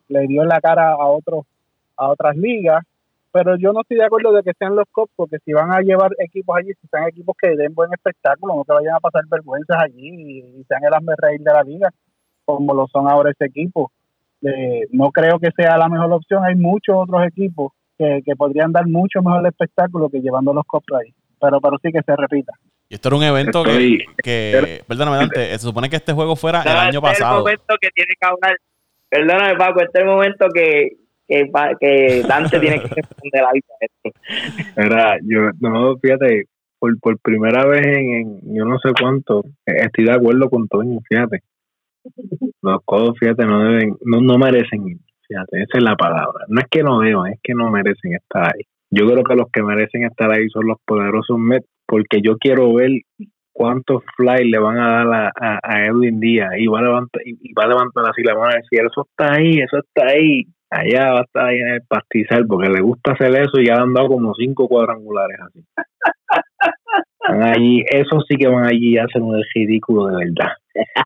[0.10, 1.46] le dio en la cara a otros
[1.98, 2.84] a otras ligas,
[3.36, 5.82] pero yo no estoy de acuerdo de que sean los Cubs, porque si van a
[5.82, 9.24] llevar equipos allí, si sean equipos que den buen espectáculo, no que vayan a pasar
[9.30, 10.08] vergüenzas allí
[10.58, 11.90] y, sean el asme reír de la liga,
[12.46, 13.92] como lo son ahora este equipo.
[14.42, 18.88] Eh, no creo que sea la mejor opción, hay muchos otros equipos que, podrían dar
[18.88, 22.54] mucho mejor espectáculo que llevando los Cubs ahí, pero, pero sí que se repita.
[22.88, 26.62] Y esto era un evento que, que, perdóname, Dante, se supone que este juego fuera
[26.62, 27.40] el año pasado.
[27.50, 28.58] Este es el momento que tiene que hablar.
[29.10, 34.20] Perdóname, Paco, este es el momento que, que, que Dante tiene que responder a esto.
[34.76, 36.46] Era, yo, no, fíjate,
[36.80, 41.40] por, por primera vez en, yo no sé cuánto, estoy de acuerdo con Toño, fíjate.
[42.62, 46.46] Los codos, fíjate, no deben, no, no merecen fíjate, esa es la palabra.
[46.48, 48.62] No es que no deban, es que no merecen estar ahí.
[48.92, 52.74] Yo creo que los que merecen estar ahí son los poderosos Mets, porque yo quiero
[52.74, 52.92] ver
[53.52, 57.54] cuántos fly le van a dar a, a, Edwin Díaz y va a levantar y
[57.54, 61.14] va a levantar así le van a decir eso está ahí eso está ahí allá
[61.14, 63.94] va a estar ahí en el pastizal porque le gusta hacer eso y ya han
[63.94, 65.64] dado como cinco cuadrangulares así.
[67.28, 70.52] Allí eso sí que van allí a hacer un ridículo de verdad.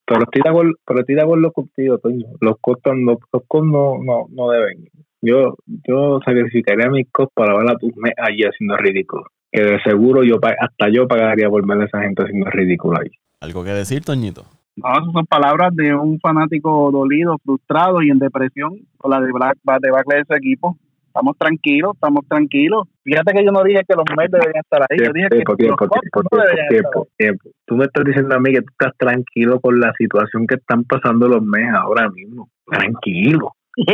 [0.06, 2.26] Pero estoy de acuerdo pero estoy de acuerdo contigo Toño.
[2.42, 4.90] Los costos no, no, no, no deben.
[5.22, 5.56] Yo
[5.88, 9.24] yo sacrificaría a mis costos para ver a tus allí haciendo ridículo.
[9.50, 13.12] Que de seguro yo hasta yo pagaría por ver a esa gente haciendo ridículo ahí.
[13.40, 14.59] ¿Algo que decir, Toñito?
[14.84, 19.32] No, esas son palabras de un fanático dolido, frustrado y en depresión por la de
[19.32, 20.78] Black, de ese equipo.
[21.08, 22.88] Estamos tranquilos, estamos tranquilos.
[23.04, 25.00] Fíjate que yo no dije que los Mets deberían estar ahí.
[25.00, 26.22] yo dije tiempo, que tiempo, tiempo,
[26.70, 30.46] tiempo, tiempo, Tú me estás diciendo a mí que tú estás tranquilo con la situación
[30.46, 32.50] que están pasando los Mets ahora mismo.
[32.68, 33.54] Tranquilo.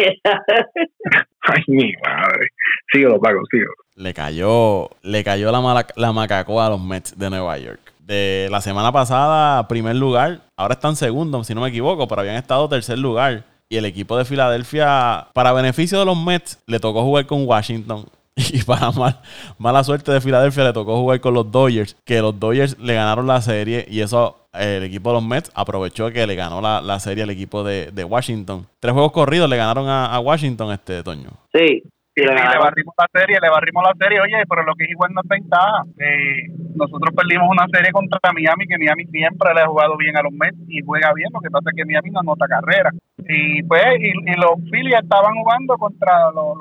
[1.41, 2.49] Ay, mi madre.
[2.91, 3.73] Síguelo, Paco, síguelo.
[3.95, 7.84] Le cayó, le cayó la, la macacoa a los Mets de Nueva York.
[8.05, 10.41] De la semana pasada, primer lugar.
[10.55, 13.45] Ahora están segundo, si no me equivoco, pero habían estado tercer lugar.
[13.67, 18.05] Y el equipo de Filadelfia, para beneficio de los Mets, le tocó jugar con Washington.
[18.37, 19.21] Y para mal,
[19.57, 21.95] mala suerte de Filadelfia, le tocó jugar con los Dodgers.
[22.03, 23.85] Que los Dodgers le ganaron la serie.
[23.89, 27.63] Y eso el equipo de los Mets aprovechó que le ganó la, serie al equipo
[27.63, 28.67] de, Washington.
[28.79, 31.29] Tres juegos corridos le ganaron a, Washington este Toño.
[31.53, 31.83] Sí.
[32.15, 35.11] Y le, barrimos la serie, le barrimos la serie, oye, pero lo que es igual
[35.13, 35.83] no es ventaja.
[35.99, 40.21] Eh, nosotros perdimos una serie contra Miami, que Miami siempre le ha jugado bien a
[40.21, 42.91] los Mets y juega bien, lo que pasa es que Miami no anota carrera.
[43.27, 46.55] Y pues, y, los Phillies estaban jugando contra los,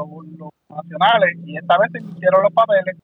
[0.75, 2.97] nacionales y esta vez se hicieron los papeles,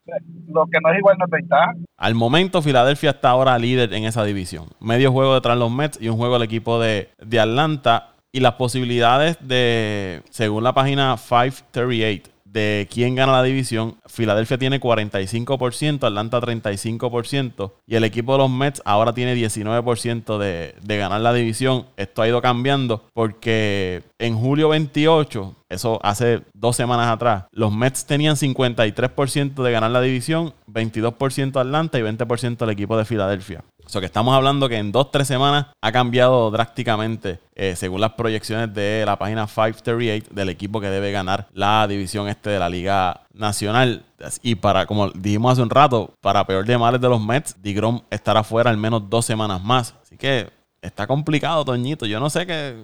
[0.49, 1.73] lo que no es igual no es ventaja.
[1.97, 4.67] Al momento, Filadelfia está ahora líder en esa división.
[4.81, 8.09] Medio juego detrás de los Mets y un juego del equipo de, de Atlanta.
[8.33, 14.81] Y las posibilidades de, según la página 538, de quién gana la división, Filadelfia tiene
[14.81, 21.21] 45%, Atlanta 35% y el equipo de los Mets ahora tiene 19% de, de ganar
[21.21, 21.87] la división.
[21.97, 28.05] Esto ha ido cambiando porque en julio 28, eso hace dos semanas atrás, los Mets
[28.07, 33.63] tenían 53% de ganar la división, 22% Atlanta y 20% el equipo de Filadelfia.
[33.90, 38.00] O sea que estamos hablando que en dos, tres semanas ha cambiado drásticamente, eh, según
[38.00, 42.61] las proyecciones de la página 538 del equipo que debe ganar la división este de
[42.61, 44.05] la Liga Nacional.
[44.42, 48.03] Y para, como dijimos hace un rato, para peor de males de los Mets, DeGrom
[48.11, 49.96] estará fuera al menos dos semanas más.
[50.05, 50.48] Así que
[50.81, 52.07] está complicado, Toñito.
[52.07, 52.76] Yo no sé qué.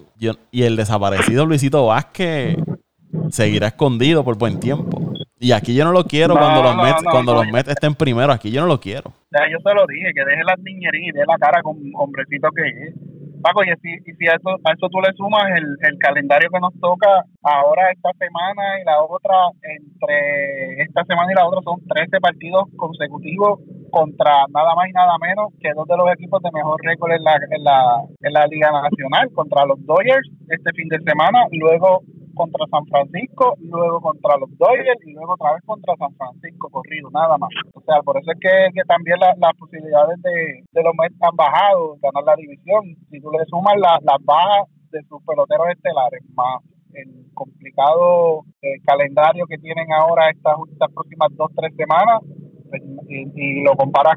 [0.51, 2.57] y el desaparecido Luisito Vázquez
[3.31, 5.06] seguirá escondido por buen tiempo.
[5.39, 8.51] Y aquí yo no lo quiero cuando los Mets, cuando los Mets estén primero, aquí
[8.51, 9.13] yo no lo quiero.
[9.31, 12.49] Ya yo te lo dije, que deje las niñerías y dé la cara con hombrecito
[12.57, 12.95] que es.
[13.43, 16.49] Paco, y si, y si a, eso, a eso tú le sumas el, el calendario
[16.51, 21.61] que nos toca ahora esta semana y la otra, entre esta semana y la otra
[21.63, 26.43] son 13 partidos consecutivos contra nada más y nada menos que dos de los equipos
[26.43, 30.73] de mejor récord en la, en la, en la Liga Nacional, contra los Dodgers este
[30.73, 32.03] fin de semana, y luego
[32.37, 37.11] contra San Francisco, luego contra los Dodgers y luego otra vez contra San Francisco corrido,
[37.11, 37.51] nada más.
[37.75, 41.35] O sea, por eso es que, que también las posibilidades de, de los Mets han
[41.35, 42.95] bajado, ganar la división.
[43.11, 46.63] Si tú le sumas las bajas de sus peloteros estelares, más
[46.97, 52.21] el complicado eh, calendario que tienen ahora estas, estas próximas dos, tres semanas,
[52.69, 54.15] pues, y, lo comparas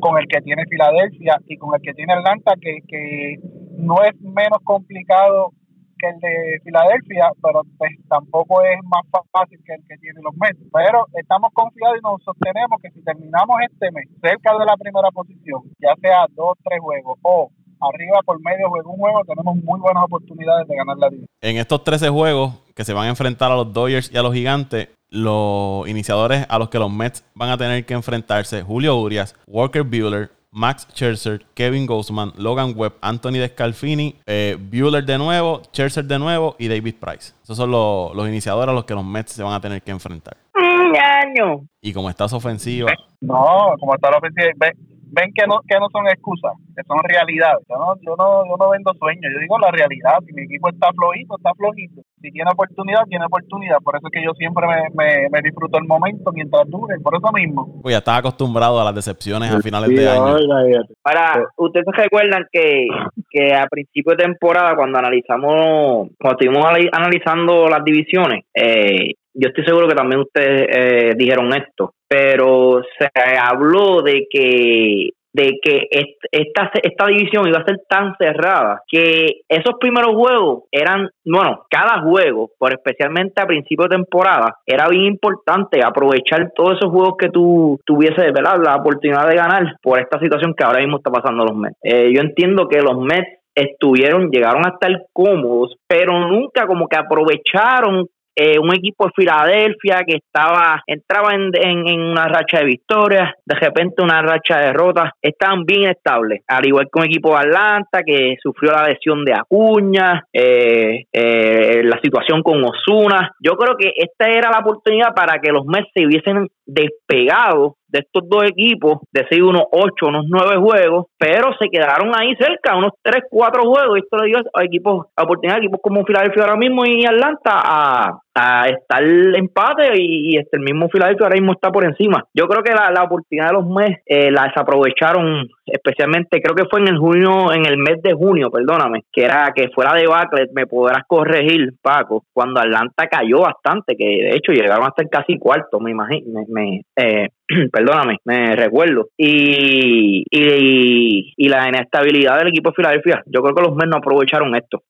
[0.00, 3.36] con el que tiene Filadelfia y con el que tiene Atlanta, que, que
[3.76, 5.52] no es menos complicado
[5.98, 10.34] que el de Filadelfia, pero pues, tampoco es más fácil que el que tiene los
[10.36, 10.60] Mets.
[10.72, 15.10] Pero estamos confiados y nos sostenemos que si terminamos este mes cerca de la primera
[15.10, 17.50] posición, ya sea dos, tres juegos o
[17.80, 21.28] arriba por medio de un juego, tenemos muy buenas oportunidades de ganar la división.
[21.40, 24.34] En estos 13 juegos que se van a enfrentar a los Dodgers y a los
[24.34, 29.34] Gigantes, los iniciadores a los que los Mets van a tener que enfrentarse, Julio Urias,
[29.46, 36.04] Walker Bueller, Max Scherzer, Kevin Gosman, Logan Webb, Anthony Descalfini, eh, Bueller de nuevo, Scherzer
[36.04, 37.34] de nuevo y David Price.
[37.42, 39.90] Esos son los, los iniciadores a los que los Mets se van a tener que
[39.90, 40.36] enfrentar.
[40.54, 41.60] año.
[41.82, 42.90] Y como estás ofensiva,
[43.20, 44.72] No, como está la ofensiva, ven,
[45.10, 47.64] ven que no que no son excusas, que son realidades.
[47.68, 50.18] Yo no, yo no, yo no vendo sueños, yo digo la realidad.
[50.26, 52.02] Si mi equipo está flojito, está flojito.
[52.20, 53.78] Si tiene oportunidad, tiene oportunidad.
[53.82, 56.96] Por eso es que yo siempre me, me, me disfruto el momento mientras dure.
[57.00, 57.80] Por eso mismo.
[57.82, 60.34] pues ya estás acostumbrado a las decepciones a finales Sí, de año.
[60.34, 60.82] oiga.
[61.04, 62.86] Ahora, ustedes se recuerdan que,
[63.30, 69.48] que a principio de temporada, cuando analizamos, cuando estuvimos anali- analizando las divisiones, eh, yo
[69.50, 73.08] estoy seguro que también ustedes eh, dijeron esto, pero se
[73.40, 79.42] habló de que de que est- esta, esta división iba a ser tan cerrada que
[79.48, 85.04] esos primeros juegos eran, bueno, cada juego, por especialmente a principio de temporada, era bien
[85.04, 88.56] importante aprovechar todos esos juegos que tú tuvieses, ¿verdad?
[88.64, 91.76] La oportunidad de ganar por esta situación que ahora mismo está pasando los Mets.
[91.82, 96.96] Eh, yo entiendo que los Mets estuvieron, llegaron a estar cómodos, pero nunca como que
[96.96, 98.06] aprovecharon
[98.40, 103.56] eh, un equipo de Filadelfia que estaba entraba en, en, una racha de victorias, de
[103.56, 108.04] repente una racha de derrotas, estaban bien estables, al igual que un equipo de Atlanta
[108.06, 113.32] que sufrió la lesión de Acuña, eh, eh, la situación con Osuna.
[113.40, 118.00] Yo creo que esta era la oportunidad para que los Mets se hubiesen despegado de
[118.00, 122.76] estos dos equipos, de ser unos 8, unos 9 juegos, pero se quedaron ahí cerca,
[122.76, 123.96] unos 3, 4 juegos.
[123.96, 127.04] Y esto le dio a equipos, a oportunidad a equipos como Filadelfia ahora mismo y
[127.06, 131.84] Atlanta a, a estar empate y, y este, el mismo Filadelfia ahora mismo está por
[131.84, 132.24] encima.
[132.34, 136.68] Yo creo que la, la oportunidad de los Mets eh, la desaprovecharon, especialmente creo que
[136.70, 140.06] fue en el junio, en el mes de junio, perdóname, que era que fuera de
[140.06, 145.08] Baclet, me podrás corregir, Paco, cuando Atlanta cayó bastante, que de hecho llegaron hasta el
[145.08, 147.28] casi cuarto, me imagino, me, me, eh,
[147.72, 149.08] perdóname, me recuerdo.
[149.16, 153.96] Y, y, y la inestabilidad del equipo de Filadelfia, yo creo que los Mets no
[153.96, 154.82] aprovecharon esto.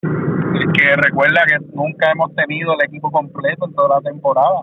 [0.73, 4.63] Que recuerda que nunca hemos tenido el equipo completo en toda la temporada.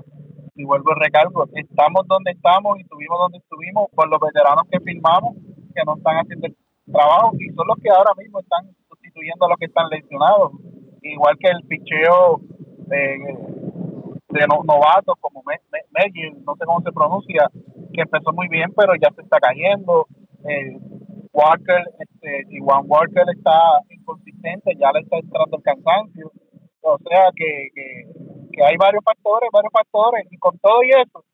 [0.56, 4.80] Y vuelvo y recalco, estamos donde estamos y estuvimos donde estuvimos por los veteranos que
[4.80, 5.36] firmamos,
[5.76, 6.56] que no están haciendo el
[6.92, 10.52] trabajo y son los que ahora mismo están sustituyendo a los que están lesionados.
[11.02, 12.40] Igual que el picheo
[12.88, 13.18] de,
[14.30, 17.50] de no- novatos como Me- Me- Megill, no sé cómo se pronuncia,
[17.94, 20.08] que empezó muy bien, pero ya se está cayendo.
[20.48, 20.78] Eh,
[21.34, 23.60] Walker, este, si Juan Walker está
[24.80, 26.32] ya le está entrando el cansancio.
[26.82, 28.06] O sea que, que,
[28.52, 31.26] que hay varios factores, varios factores, y con todo y eso,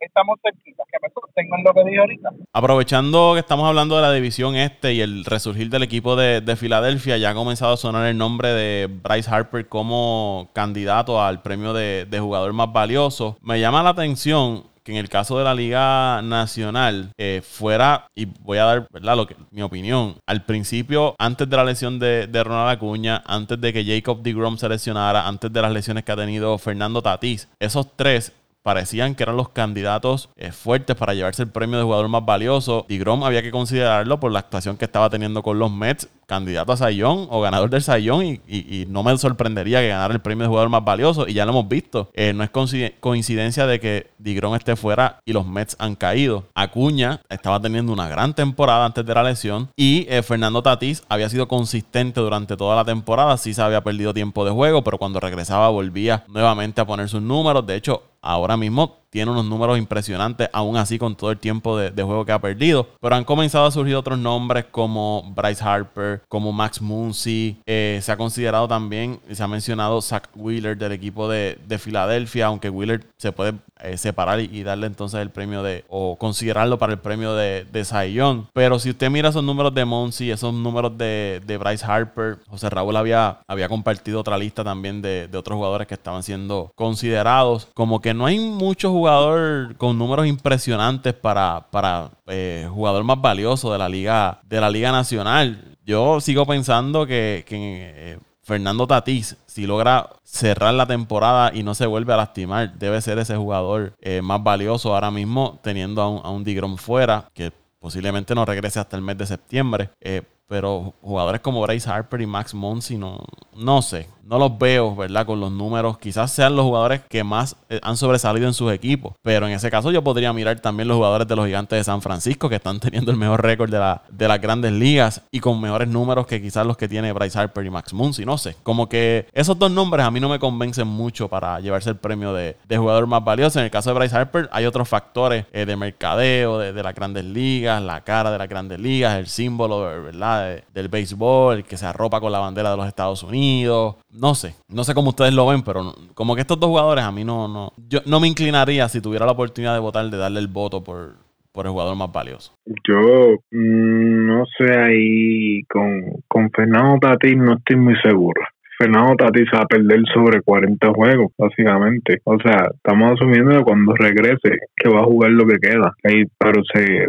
[0.00, 2.30] estamos cerquita, que me sostengan lo que dije ahorita.
[2.52, 6.56] Aprovechando que estamos hablando de la división este y el resurgir del equipo de, de
[6.56, 11.72] Filadelfia, ya ha comenzado a sonar el nombre de Bryce Harper como candidato al premio
[11.72, 13.36] de, de jugador más valioso.
[13.42, 18.26] Me llama la atención que en el caso de la Liga Nacional eh, fuera, y
[18.26, 19.16] voy a dar ¿verdad?
[19.16, 23.60] Lo que, mi opinión, al principio, antes de la lesión de, de Ronald Acuña, antes
[23.60, 27.48] de que Jacob DeGrom se lesionara, antes de las lesiones que ha tenido Fernando Tatís,
[27.58, 28.32] esos tres
[28.70, 32.84] parecían que eran los candidatos eh, fuertes para llevarse el premio de jugador más valioso.
[32.88, 36.76] DeGrom había que considerarlo por la actuación que estaba teniendo con los Mets, candidato a
[36.76, 40.48] Sayón o ganador del Sayón, y, y- no me sorprendería que ganara el premio de
[40.48, 42.10] jugador más valioso, y ya lo hemos visto.
[42.12, 46.42] Eh, no es coincide- coincidencia de que DeGrom esté fuera y los Mets han caído.
[46.56, 51.28] Acuña estaba teniendo una gran temporada antes de la lesión, y eh, Fernando Tatís había
[51.28, 55.20] sido consistente durante toda la temporada, sí se había perdido tiempo de juego, pero cuando
[55.20, 57.64] regresaba volvía nuevamente a poner sus números.
[57.64, 62.02] De hecho, ahora mismo tiene unos números impresionantes, aún así con todo el tiempo de,
[62.02, 62.86] juego que ha perdido.
[63.00, 67.56] Pero han comenzado a surgir otros nombres como Bryce Harper, como Max Muncy.
[67.64, 72.44] Eh, se ha considerado también, se ha mencionado Zach Wheeler del equipo de, de Filadelfia,
[72.44, 76.94] aunque Wheeler se puede eh, separar y, darle entonces el premio de, o considerarlo para
[76.94, 78.44] el premio de, de Young.
[78.54, 82.96] Pero si usted mira esos números de Muncy, esos números de, Bryce Harper, José Raúl
[82.96, 87.68] había, había compartido otra lista también de, de otros jugadores que estaban siendo considerados.
[87.74, 93.70] Como que no hay mucho jugador con números impresionantes para, para eh, jugador más valioso
[93.72, 95.76] de la liga, de la liga nacional.
[95.84, 101.86] Yo sigo pensando que, eh, Fernando Tatís, si logra cerrar la temporada y no se
[101.86, 106.20] vuelve a lastimar, debe ser ese jugador eh, más valioso ahora mismo, teniendo a un,
[106.24, 109.90] a un Digrom fuera, que posiblemente no regrese hasta el mes de septiembre.
[110.00, 113.24] Eh, pero jugadores como Bryce Harper y Max Monsi no,
[113.56, 115.24] no sé, no los veo, ¿verdad?
[115.24, 115.98] Con los números.
[115.98, 119.14] Quizás sean los jugadores que más eh, han sobresalido en sus equipos.
[119.22, 122.02] Pero en ese caso yo podría mirar también los jugadores de los gigantes de San
[122.02, 125.60] Francisco que están teniendo el mejor récord de, la, de las grandes ligas y con
[125.60, 128.24] mejores números que quizás los que tiene Bryce Harper y Max Muncy.
[128.24, 128.56] No sé.
[128.62, 132.32] Como que esos dos nombres a mí no me convencen mucho para llevarse el premio
[132.32, 133.60] de, jugador más valioso.
[133.60, 137.24] En el caso de Bryce Harper hay otros factores eh, de mercadeo, de, las grandes
[137.24, 140.62] ligas, la cara de las grandes ligas, el símbolo, ¿verdad?
[140.74, 144.54] del béisbol, el que se arropa con la bandera de los Estados Unidos no sé,
[144.68, 147.48] no sé cómo ustedes lo ven, pero como que estos dos jugadores a mí no,
[147.48, 150.82] no, yo no me inclinaría si tuviera la oportunidad de votar, de darle el voto
[150.82, 151.14] por,
[151.52, 152.52] por el jugador más valioso.
[152.86, 158.42] Yo mm, no sé ahí con, con Fernando Tatis no estoy muy seguro.
[158.78, 162.18] Fernando Tatis va a perder sobre 40 juegos, básicamente.
[162.24, 165.94] O sea, estamos asumiendo que cuando regrese que va a jugar lo que queda.
[166.04, 167.06] Ahí, pero se,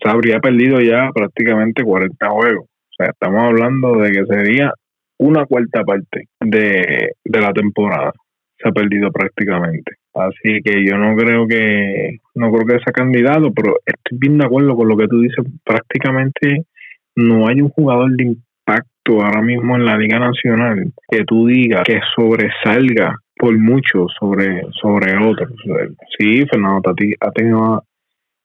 [0.00, 2.64] se habría perdido ya prácticamente 40 juegos.
[2.64, 4.72] O sea, estamos hablando de que sería
[5.22, 8.12] una cuarta parte de, la temporada.
[8.58, 9.92] Se ha perdido prácticamente.
[10.14, 14.44] Así que yo no creo que no creo que sea candidato, pero estoy bien de
[14.44, 15.44] acuerdo con lo que tú dices.
[15.64, 16.64] Prácticamente
[17.16, 21.82] no hay un jugador de impacto ahora mismo en la Liga Nacional que tú digas
[21.84, 25.50] que sobresalga por mucho sobre, sobre otros.
[26.16, 27.82] Sí, Fernando Tati ha tenido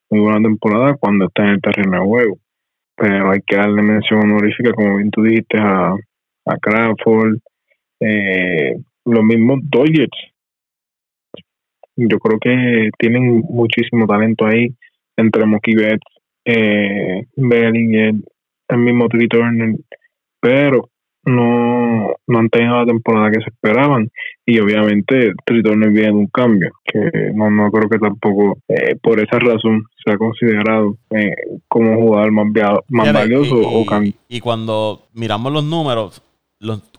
[0.09, 2.37] muy buena temporada cuando está en el terreno de juego,
[2.95, 5.93] pero hay que darle mención honorífica, como bien tú dijiste, a,
[6.47, 7.37] a Crawford,
[7.99, 10.17] eh, los mismos Dodgers.
[11.95, 14.69] Yo creo que tienen muchísimo talento ahí
[15.15, 16.05] entre Mookie Betts,
[16.45, 18.13] eh, Bellinger,
[18.69, 19.27] el mismo Tree
[20.39, 20.89] pero
[21.25, 24.09] no, no han tenido la temporada que se esperaban
[24.45, 29.19] y obviamente Tree Turner viene un cambio que no, no creo que tampoco eh, por
[29.19, 31.33] esa razón se ha considerado eh,
[31.67, 32.47] como jugador más,
[32.87, 33.85] más valioso o
[34.29, 36.21] y cuando miramos los números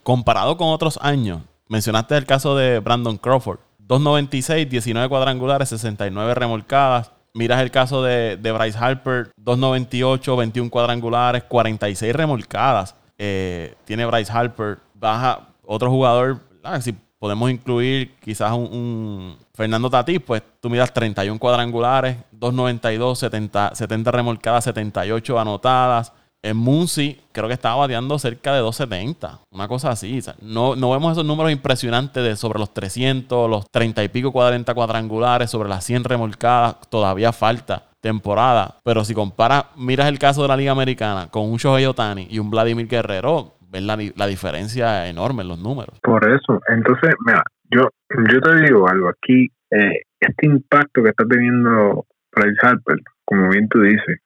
[0.02, 3.60] comparado con otros años, mencionaste el caso de Brandon Crawford.
[3.86, 7.12] 2.96, 19 cuadrangulares, 69 remolcadas.
[7.32, 12.94] Miras el caso de, Bryce Harper, 2.98, 21 cuadrangulares, 46 remolcadas.
[13.16, 14.78] Eh, tiene Bryce Harper.
[14.94, 16.40] Baja otro jugador,
[16.80, 24.10] si podemos incluir quizás un, Fernando Tatís, pues tú miras 31 cuadrangulares, 2.92, 70, 70
[24.10, 26.12] remolcadas, 78 anotadas.
[26.48, 30.20] En Muncy creo que estaba bateando cerca de 270, una cosa así.
[30.40, 34.72] no, no vemos esos números impresionantes de sobre los 300, los 30 y pico 40
[34.72, 36.76] cuadrangulares, sobre las 100 remolcadas.
[36.88, 38.76] Todavía falta temporada.
[38.82, 42.38] Pero si comparas, miras el caso de la Liga Americana con un Shohei Otani y
[42.38, 45.98] un Vladimir Guerrero, ves la, la diferencia enorme en los números.
[46.02, 47.90] Por eso, entonces, mira, yo,
[48.32, 49.48] yo te digo algo aquí.
[49.70, 52.96] Eh, este impacto que está teniendo Bryce Harper,
[53.26, 54.20] como bien tú dices,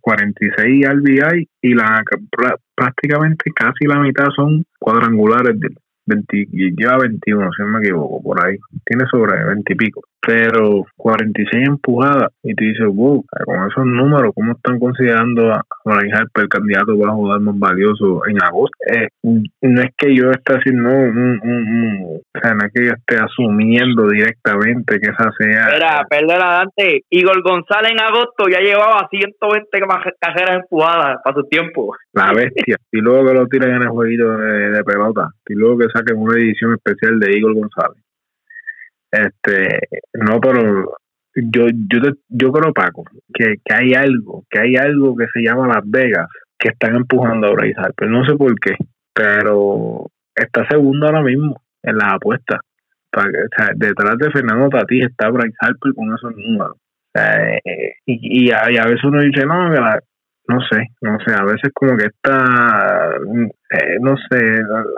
[0.00, 2.02] 46 RBI y la
[2.74, 5.76] prácticamente casi la mitad son cuadrangulares del
[6.06, 6.46] 20,
[6.76, 8.56] lleva 21, si no me equivoco, por ahí.
[8.84, 10.02] Tiene sobre 20 y pico.
[10.26, 12.30] Pero 46 empujadas.
[12.42, 16.98] Y te dices, wow, con esos números, ¿cómo están considerando a Brian Harper el candidato
[16.98, 18.76] para jugar más valioso en agosto?
[18.90, 22.92] Eh, no es que yo esté haciendo un, un, o sea, no es que yo
[22.92, 25.76] esté asumiendo directamente que esa sea.
[25.76, 27.02] Era, perdona, Dante.
[27.10, 29.68] Igor González en agosto ya llevaba 120
[30.20, 31.94] cajeras empujadas para su tiempo.
[32.14, 32.76] La bestia.
[32.92, 35.30] y luego que lo tiran en el jueguito de, pelota.
[35.48, 38.02] Y luego que saquen una edición especial de Igor González.
[39.10, 39.78] Este,
[40.14, 40.96] no, pero
[41.34, 45.68] yo, yo, yo creo, Paco, que, que hay algo, que hay algo que se llama
[45.68, 48.08] Las Vegas, que están empujando a Bryce Harper.
[48.08, 48.76] No sé por qué,
[49.12, 52.60] pero está segundo ahora mismo en las apuestas.
[53.76, 56.76] detrás de Fernando Tatís está Bryce Harper con esos números.
[57.14, 59.70] Eh, y, y, a, veces uno dice, no,
[60.46, 63.16] no sé, no sé, a veces como que está,
[63.70, 64.38] eh, no sé,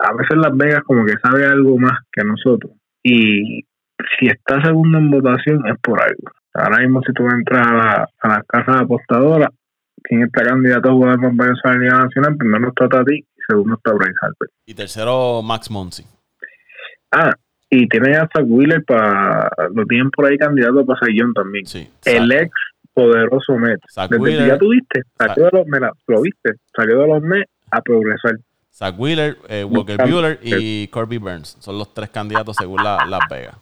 [0.02, 2.72] a veces Las Vegas como que sabe algo más que nosotros.
[3.02, 3.64] Y
[4.18, 6.30] si está segundo en votación es por algo.
[6.54, 9.50] Ahora mismo si tú entras a la, a la casa de apostadora,
[10.02, 13.26] quien está candidato a jugar más varios a la Liga Nacional, primero está Tati y
[13.48, 14.48] segundo está Bryce Harper.
[14.66, 16.04] Y tercero Max Monsi.
[17.12, 17.32] Ah,
[17.70, 21.66] y tiene a Zach Wheeler para, lo tienen por ahí candidato para Sayón también.
[21.66, 22.50] Sí, el ex
[22.96, 23.78] poderoso Met.
[24.08, 28.38] Desde ya tuviste, salió de los, mira, lo viste, salió de los Mets a progresar.
[28.72, 33.56] Zach Wheeler, eh, Walker Bueller y Corby Burns son los tres candidatos según Las Vegas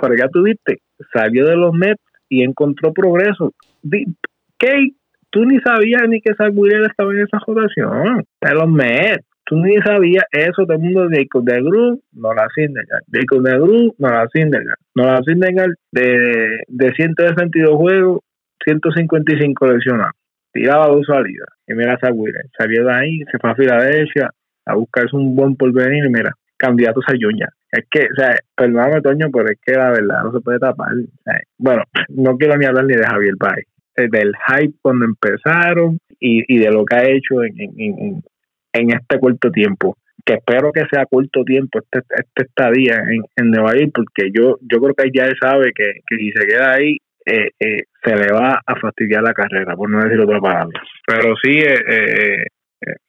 [0.00, 0.78] para ya tuviste,
[1.12, 3.52] salió de los Mets y encontró progreso.
[4.58, 4.88] ¿Qué?
[5.30, 6.52] Tú ni sabías ni que Zach
[6.88, 9.26] estaba en esa rotación de los Mets.
[9.46, 13.02] Tú ni sabías eso, todo el mundo de Jacob de Gru, no la Sindegar.
[13.12, 14.76] Jacob de Gru, no la Sindegar.
[14.94, 18.20] No la Sindegar de, de 162 juegos,
[18.64, 20.14] 155 lesionados.
[20.52, 21.48] Tiraba dos salidas.
[21.66, 22.14] Y mira Zach
[22.56, 24.30] Salió de ahí, se fue a Filadelfia,
[24.66, 27.50] a buscarse un buen porvenir y mira, candidatos a Junior.
[27.70, 30.88] Es que, o sea, perdóname, Toño, pero es que la verdad no se puede tapar.
[31.58, 33.66] bueno, no quiero ni hablar ni de Javier Baez,
[33.96, 38.22] del hype cuando empezaron y, y de lo que ha hecho en
[38.74, 43.74] este corto tiempo que espero que sea corto tiempo este, este estadía en, en Nueva
[43.74, 46.96] York, porque yo yo creo que ya él sabe que, que si se queda ahí,
[47.26, 50.80] eh, eh, se le va a fastidiar la carrera, por no decir otra palabra.
[51.06, 52.44] Pero sí, eh,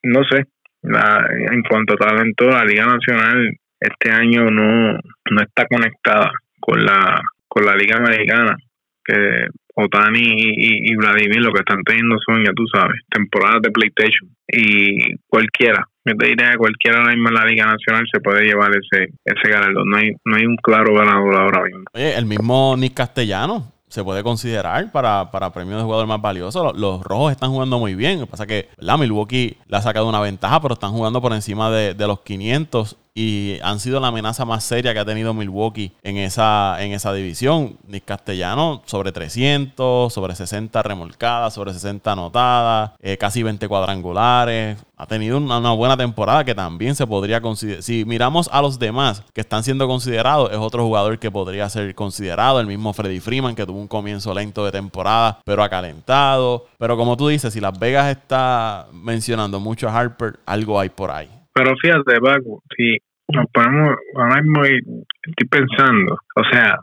[0.03, 0.45] no sé,
[0.83, 7.21] en cuanto a talento, la Liga Nacional este año no, no está conectada con la,
[7.47, 8.55] con la Liga Americana,
[9.03, 13.71] que Otani y, y, Vladimir lo que están teniendo son, ya tú sabes, temporadas de
[13.71, 14.29] PlayStation.
[14.47, 19.11] Y cualquiera, yo te diría que cualquiera en la Liga Nacional se puede llevar ese,
[19.25, 19.89] ese galardón.
[19.89, 21.83] No hay, no hay un claro ganador ahora mismo.
[21.93, 26.73] Oye, el mismo Nick Castellano se puede considerar para, para premio de jugador más valioso.
[26.73, 28.19] Los, rojos están jugando muy bien.
[28.19, 31.21] Lo que pasa es que la Milwaukee le ha sacado una ventaja, pero están jugando
[31.21, 35.05] por encima de, de los 500 y han sido la amenaza más seria que ha
[35.05, 37.77] tenido Milwaukee en esa, en esa división.
[37.87, 44.77] Nick Castellano sobre 300, sobre 60 remolcadas, sobre 60 anotadas, eh, casi 20 cuadrangulares.
[44.97, 47.81] Ha tenido una, buena temporada que también se podría considerar.
[47.81, 51.95] Si miramos a los demás que están siendo considerados, es otro jugador que podría ser
[51.95, 52.59] considerado.
[52.59, 56.65] El mismo Freddy Freeman, que tuvo un comienzo lento de temporada, pero ha calentado.
[56.77, 61.11] Pero como tú dices, si Las Vegas está mencionando mucho a Harper, algo hay por
[61.11, 61.29] ahí.
[61.55, 62.97] Pero fíjate, Paco, si
[63.29, 66.77] nos ponemos, ahora mismo estoy pensando, o sea,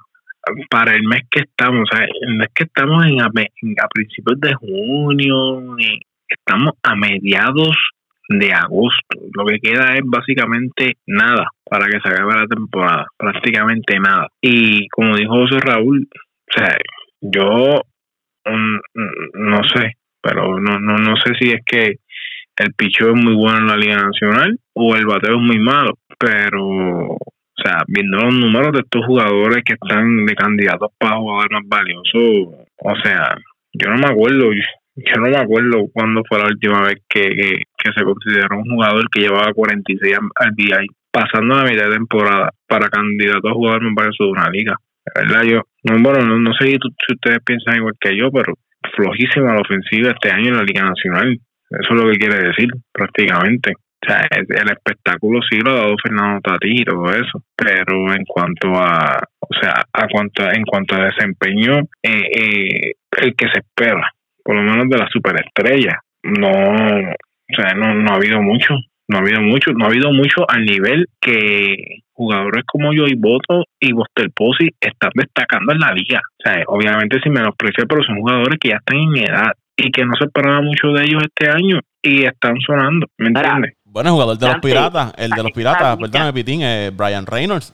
[0.70, 3.28] para el mes que estamos, o sea, el mes que estamos en a,
[3.88, 5.76] principios de junio,
[6.26, 7.76] estamos a mediados
[8.30, 9.20] de agosto.
[9.34, 14.28] Lo que queda es básicamente nada para que se acabe la temporada, prácticamente nada.
[14.40, 16.76] Y como dijo José Raúl, o sea,
[17.20, 17.82] yo
[18.46, 18.78] mm,
[19.34, 21.96] no sé, pero no, no, no sé si es que
[22.56, 25.94] el picho es muy bueno en la Liga Nacional o el bateo es muy malo,
[26.18, 27.18] pero, o
[27.56, 32.64] sea, viendo los números de estos jugadores que están de candidatos para jugador más valioso,
[32.78, 33.34] o sea,
[33.72, 37.92] yo no me acuerdo, yo no me acuerdo cuándo fue la última vez que, que,
[37.96, 42.50] se consideró un jugador que llevaba 46 al día y pasando la mitad de temporada
[42.68, 44.76] para candidato a jugador más valioso de una liga.
[45.14, 45.42] ¿Verdad?
[45.42, 48.54] Yo, no, bueno, no, no sé si, si ustedes piensan igual que yo, pero
[48.94, 51.38] flojísima la ofensiva este año en la Liga Nacional.
[51.80, 53.72] Eso es lo que quiere decir, prácticamente.
[53.74, 58.24] O sea, el espectáculo sí lo ha dado Fernando Tati y todo eso, pero en
[58.24, 63.60] cuanto a, o sea, a cuanto en cuanto a desempeño, eh, eh, el que se
[63.60, 64.10] espera,
[64.42, 68.74] por lo menos de la superestrella, no, o sea, no, no ha habido mucho,
[69.08, 73.14] no ha habido mucho, no ha habido mucho al nivel que jugadores como yo y
[73.14, 76.20] Boto y Buster Posey están destacando en la liga.
[76.38, 79.52] O sea, obviamente sin menosprecio, pero son jugadores que ya están en edad
[79.82, 83.74] y que no se esperaba mucho de ellos este año y están sonando, ¿me entiendes?
[83.84, 87.72] Bueno, el jugador de los piratas, el de los piratas, perdóname, Pitín, eh, Brian Reynolds.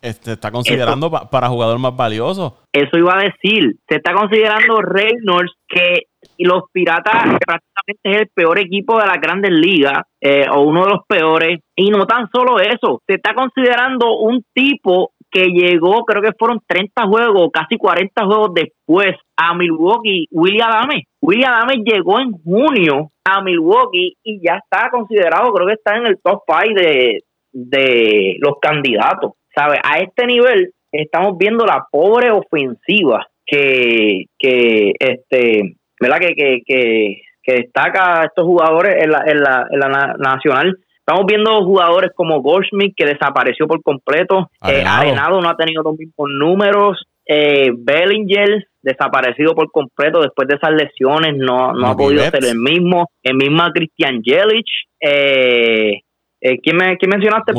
[0.00, 2.58] Este, está considerando para jugador más valioso.
[2.72, 3.76] Eso iba a decir.
[3.88, 9.50] Se está considerando Reynolds que los Piratas prácticamente es el peor equipo de las grandes
[9.50, 11.60] ligas eh, o uno de los peores.
[11.76, 16.60] Y no tan solo eso, se está considerando un tipo que llegó, creo que fueron
[16.64, 21.08] 30 juegos, casi 40 juegos después a Milwaukee, William Adame.
[21.20, 26.06] William Adame llegó en junio a Milwaukee y ya está considerado, creo que está en
[26.06, 27.18] el top 5 de,
[27.52, 29.32] de los candidatos.
[29.52, 29.78] ¿Sabe?
[29.82, 36.18] A este nivel estamos viendo la pobre ofensiva que, que este, ¿verdad?
[36.18, 40.78] Que, que, que, que destaca a estos jugadores en la, en la, en la nacional
[41.06, 44.48] Estamos viendo jugadores como Goldschmidt, que desapareció por completo.
[44.66, 47.06] Eh, Arenado, no ha tenido los mismos números.
[47.26, 52.58] Eh, Bellinger, desaparecido por completo después de esas lesiones, no, no ha podido ser el
[52.58, 53.10] mismo.
[53.22, 54.66] El mismo Christian Jelic.
[54.98, 56.00] Eh,
[56.40, 57.52] eh, ¿quién, me, ¿Quién mencionaste?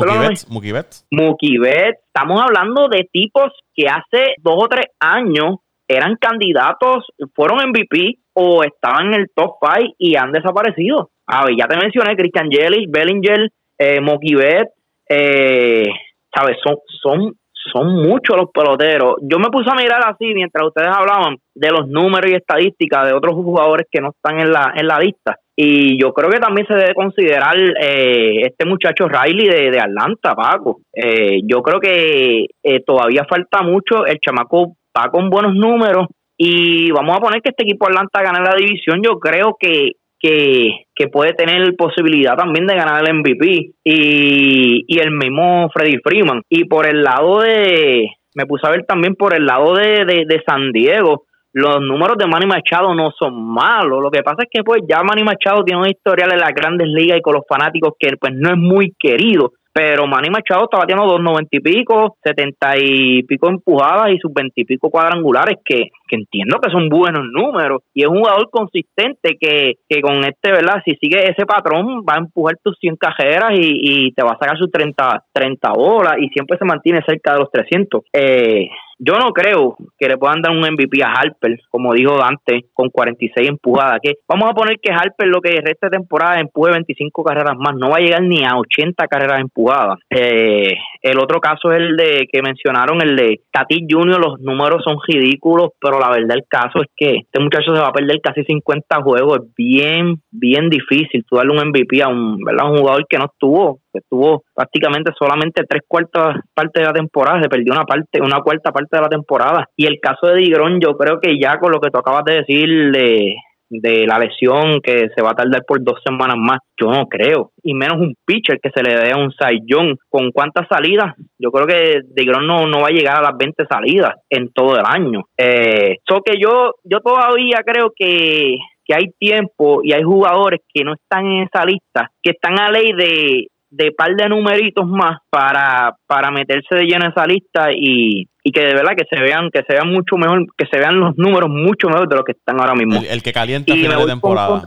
[1.12, 2.00] Mookie Betts.
[2.06, 8.64] Estamos hablando de tipos que hace dos o tres años eran candidatos, fueron MVP o
[8.64, 11.10] estaban en el top 5 y han desaparecido.
[11.26, 13.48] A ver, ya te mencioné Christian Yelich, Bellinger,
[13.78, 14.68] eh, Mokibet,
[15.08, 15.86] eh,
[16.34, 16.56] ¿sabes?
[16.64, 17.34] Son, son,
[17.72, 19.16] son muchos los peloteros.
[19.22, 23.14] Yo me puse a mirar así mientras ustedes hablaban de los números y estadísticas de
[23.14, 25.36] otros jugadores que no están en la, en la lista.
[25.58, 30.34] Y yo creo que también se debe considerar eh, este muchacho Riley de, de Atlanta,
[30.34, 30.80] Paco.
[30.92, 34.04] Eh, yo creo que eh, todavía falta mucho.
[34.04, 36.08] El chamaco va con buenos números.
[36.36, 39.00] Y vamos a poner que este equipo Atlanta gane la división.
[39.02, 39.92] Yo creo que
[40.26, 46.42] que, puede tener posibilidad también de ganar el MVP y, y el mismo Freddy Freeman.
[46.48, 50.42] Y por el lado de, me puse a ver también por el lado de, de,
[50.46, 54.02] San Diego, los números de Manny Machado no son malos.
[54.02, 56.88] Lo que pasa es que pues ya Manny Machado tiene un historial en las grandes
[56.88, 60.78] ligas y con los fanáticos que pues no es muy querido pero Manny Machado está
[60.78, 66.16] batiendo dos noventa y pico, setenta y pico empujadas y sus veintipico cuadrangulares, que, que
[66.16, 67.82] entiendo que son buenos números.
[67.92, 70.80] Y es un jugador consistente que, que con este, ¿verdad?
[70.82, 74.38] Si sigue ese patrón, va a empujar tus 100 cajeras y, y te va a
[74.38, 78.00] sacar sus 30, 30 bolas y siempre se mantiene cerca de los 300.
[78.14, 82.66] Eh, yo no creo que le puedan dar un MVP a Harper, como dijo Dante,
[82.72, 83.98] con 46 empujadas.
[84.02, 87.74] Que vamos a poner que Harper lo que resta de temporada empuje 25 carreras más,
[87.76, 89.98] no va a llegar ni a 80 carreras empujadas.
[90.10, 94.82] Eh, el otro caso es el de que mencionaron, el de Tatis Jr., los números
[94.82, 98.20] son ridículos, pero la verdad el caso es que este muchacho se va a perder
[98.20, 102.70] casi 50 juegos, es bien, bien difícil tú darle un MVP a un, ¿verdad?
[102.70, 107.48] un jugador que no estuvo estuvo prácticamente solamente tres cuartas partes de la temporada, se
[107.48, 109.68] perdió una parte, una cuarta parte de la temporada.
[109.76, 112.34] Y el caso de Digrón, yo creo que ya con lo que tú acabas de
[112.34, 113.36] decir de,
[113.68, 117.50] de la lesión que se va a tardar por dos semanas más, yo no creo.
[117.62, 119.96] Y menos un pitcher que se le dé a un Saiyón.
[120.08, 121.14] ¿Con cuántas salidas?
[121.38, 124.76] Yo creo que Digrón no, no va a llegar a las 20 salidas en todo
[124.76, 125.22] el año.
[125.36, 130.94] Eh, que yo, yo todavía creo que que hay tiempo y hay jugadores que no
[130.94, 135.94] están en esa lista, que están a ley de, de par de numeritos más para,
[136.06, 139.50] para meterse de lleno en esa lista y, y que de verdad que se vean
[139.52, 142.32] que se vean mucho mejor que se vean los números mucho mejor de lo que
[142.32, 144.62] están ahora mismo el, que calienta a final de temporada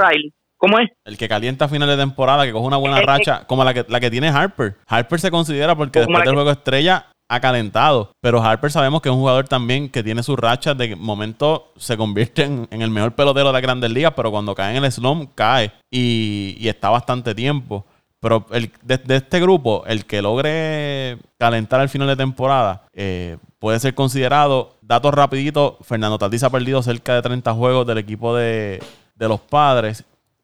[0.60, 0.90] ¿Cómo es?
[1.06, 3.86] El que calienta a final de temporada, que coge una buena racha, como la que,
[3.88, 4.76] la que tiene Harper.
[4.88, 8.12] Harper se considera porque después del juego estrella ha calentado.
[8.22, 11.96] Pero Harper sabemos que es un jugador también que tiene sus rachas de momento se
[11.96, 15.32] convierte en, el mejor pelotero de las grandes ligas, pero cuando cae en el slump,
[15.34, 15.72] cae.
[15.90, 17.86] Y, y está bastante tiempo.
[18.20, 23.80] Pero el, de, este grupo, el que logre calentar al final de temporada eh, puede
[23.80, 28.84] ser considerado, datos rapiditos, Fernando Tatis ha perdido cerca de 30 juegos del equipo de,
[29.18, 30.04] los padres.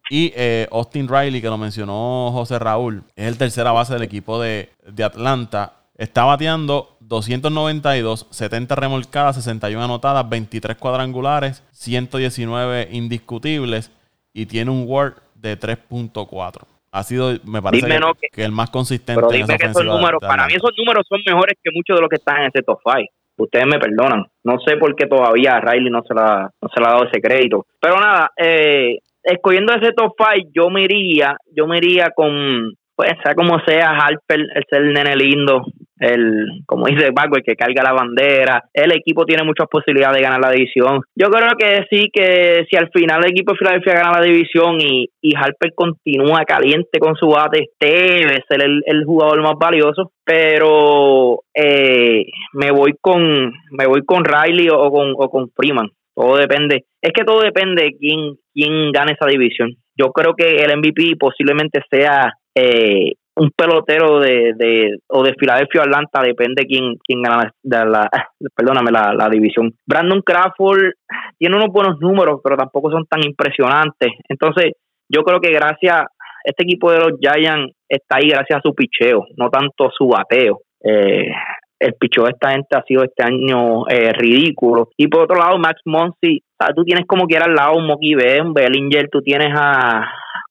[0.09, 4.39] Y eh, Austin Riley, que lo mencionó José Raúl, es el tercera base del equipo
[4.39, 5.73] de, de Atlanta.
[5.97, 13.91] Está bateando 292, 70 remolcadas, 61 anotadas, 23 cuadrangulares, 119 indiscutibles
[14.34, 17.87] y tiene un WAR de 3.4 ha sido, me parece
[18.31, 19.21] que, el más consistente.
[19.21, 22.09] Pero dime que esos números, para mí esos números son mejores que muchos de los
[22.09, 23.11] que están en ese top 5.
[23.37, 24.23] Ustedes me perdonan.
[24.45, 27.03] No sé por qué todavía a Riley no se, la, no se le ha dado
[27.05, 27.65] ese crédito.
[27.81, 33.11] Pero nada, eh, escogiendo ese top 5, yo me iría, yo me iría con, pues
[33.21, 35.65] sea como sea, Harper, el ser nene lindo,
[35.99, 38.63] el, como dice Paco, el que carga la bandera.
[38.73, 41.01] El equipo tiene muchas posibilidades de ganar la división.
[41.15, 44.79] Yo creo que sí, que si al final el equipo de Filadelfia gana la división
[44.79, 50.11] y, y Harper continúa caliente con su bate, debe ser el, jugador más valioso.
[50.23, 55.89] Pero eh, me voy con me voy con Riley o con, o con Freeman.
[56.15, 56.85] Todo depende.
[57.01, 59.75] Es que todo depende de quién, quién gane esa división.
[59.97, 65.81] Yo creo que el MVP posiblemente sea eh, un pelotero de, de o de Filadelfia
[65.81, 68.09] o Atlanta, depende quién, quién gana la,
[68.55, 69.73] perdóname, la, división.
[69.86, 70.93] Brandon Crawford
[71.38, 74.11] tiene unos buenos números, pero tampoco son tan impresionantes.
[74.29, 74.73] Entonces,
[75.09, 76.05] yo creo que gracias,
[76.43, 80.61] este equipo de los Giants está ahí gracias a su picheo, no tanto su bateo.
[80.83, 81.31] Eh,
[81.77, 84.89] el picheo de esta gente ha sido este año eh, ridículo.
[84.97, 86.41] Y por otro lado, Max Monsi,
[86.73, 90.07] tú tienes como quiera al lado un Moki un Bellinger, tú tienes a,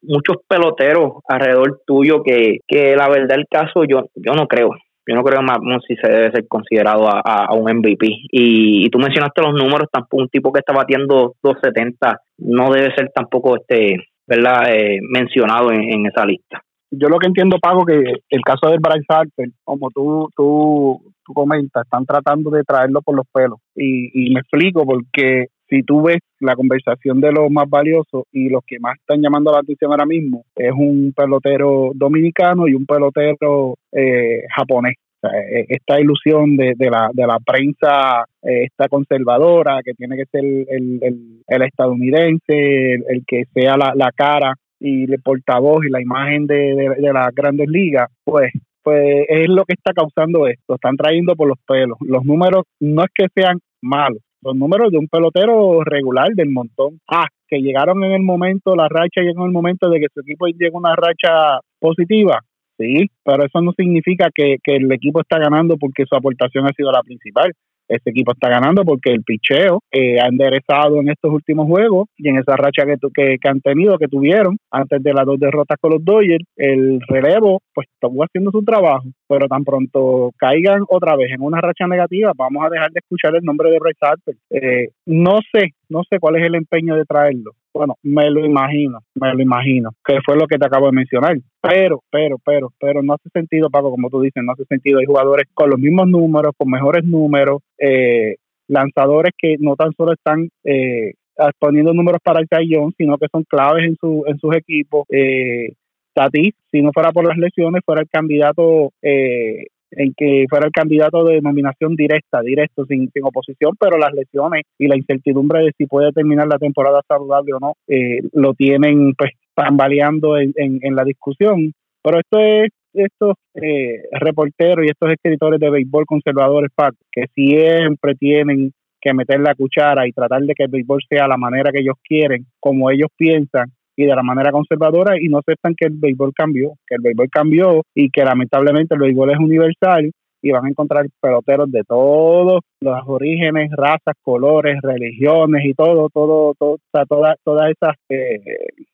[0.06, 4.70] muchos peloteros alrededor tuyo que, que la verdad el caso yo, yo no creo.
[5.06, 8.06] Yo no creo que si se debe ser considerado a, un MVP.
[8.32, 13.10] Y, tú mencionaste los números, tampoco un tipo que está batiendo 270 no debe ser
[13.14, 13.96] tampoco este
[14.26, 16.62] verdad eh, mencionado en, esa lista.
[16.90, 21.32] Yo lo que entiendo, Pago, que el caso de Bryce Harper, como tú, tú, tú
[21.34, 23.58] comentas, están tratando de traerlo por los pelos.
[23.74, 28.48] Y, y me explico porque si tú ves la conversación de los más valiosos y
[28.48, 32.86] los que más están llamando la atención ahora mismo, es un pelotero dominicano y un
[32.86, 34.94] pelotero eh, japonés.
[35.22, 40.26] E, esta ilusión de, de, la, de la prensa eh, esta conservadora, que tiene que
[40.26, 41.00] ser el,
[41.46, 46.94] el, estadounidense, el, que sea la, la cara y el portavoz y la imagen de,
[46.98, 48.52] de, las grandes ligas, pues
[48.82, 51.96] pues es lo que está causando esto, están trayendo por los pelos.
[52.02, 57.00] Los números no es que sean malos, los números de un pelotero regular del montón.
[57.08, 60.20] Ah, que llegaron en el momento, la racha llegó en el momento de que su
[60.20, 62.40] equipo llega una racha positiva.
[62.78, 66.72] Sí, pero eso no significa que, que el equipo está ganando porque su aportación ha
[66.72, 67.52] sido la principal
[67.88, 72.28] este equipo está ganando porque el picheo eh, ha enderezado en estos últimos juegos y
[72.28, 75.78] en esa racha que, que, que, han tenido, que tuvieron antes de las dos derrotas
[75.80, 81.16] con los Dodgers, el relevo pues estuvo haciendo su trabajo, pero tan pronto caigan otra
[81.16, 84.34] vez en una racha negativa, vamos a dejar de escuchar el nombre de Bryce Harper.
[84.50, 87.52] Eh, no sé, no sé cuál es el empeño de traerlo.
[87.74, 91.36] Bueno, me lo imagino, me lo imagino, que fue lo que te acabo de mencionar.
[91.60, 95.00] Pero, pero, pero, pero no hace sentido, Paco, como tú dices, no hace sentido.
[95.00, 98.36] Hay jugadores con los mismos números, con mejores números, eh,
[98.68, 101.14] lanzadores que no tan solo están eh,
[101.58, 105.04] poniendo números para el Cayón, sino que son claves en, su, en sus equipos.
[105.10, 105.72] Eh,
[106.14, 109.66] Tatis, si no fuera por las lesiones, fuera el candidato eh,
[109.96, 114.62] en que fuera el candidato de nominación directa, directo, sin, sin oposición, pero las lesiones
[114.78, 119.14] y la incertidumbre de si puede terminar la temporada saludable o no, eh, lo tienen
[119.14, 121.72] pues tambaleando en, en, la discusión.
[122.02, 126.70] Pero esto es estos eh, reporteros y estos escritores de béisbol conservadores,
[127.10, 131.36] que siempre tienen que meter la cuchara y tratar de que el béisbol sea la
[131.36, 133.66] manera que ellos quieren, como ellos piensan,
[133.96, 137.28] y de la manera conservadora y no aceptan que el béisbol cambió, que el béisbol
[137.30, 140.10] cambió y que lamentablemente el béisbol es universal
[140.44, 146.54] y van a encontrar peloteros de todos los orígenes, razas, colores, religiones y todo, todo,
[146.58, 146.76] todo
[147.08, 148.40] todas todas esas eh,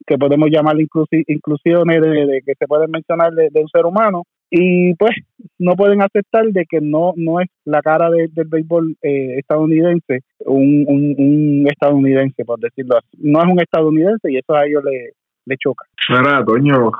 [0.07, 4.23] que podemos llamar inclusiones de, que se pueden mencionar de, un ser humano.
[4.53, 5.13] Y pues
[5.59, 10.85] no pueden aceptar de que no no es la cara del béisbol eh, estadounidense un,
[10.89, 13.17] un, estadounidense por decirlo así.
[13.19, 15.15] No es un estadounidense y eso a ellos le,
[15.51, 15.85] le choca.
[16.09, 16.91] Mira, Toño,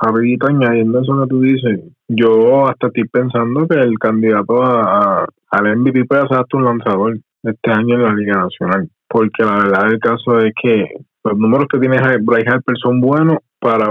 [0.47, 6.05] añadiendo eso que tú dices, yo hasta estoy pensando que el candidato a, al MVP
[6.05, 9.99] puede ser hasta un lanzador este año en la Liga Nacional, porque la verdad del
[9.99, 10.87] caso es que
[11.23, 13.87] los números que tiene Bryce Harper son buenos para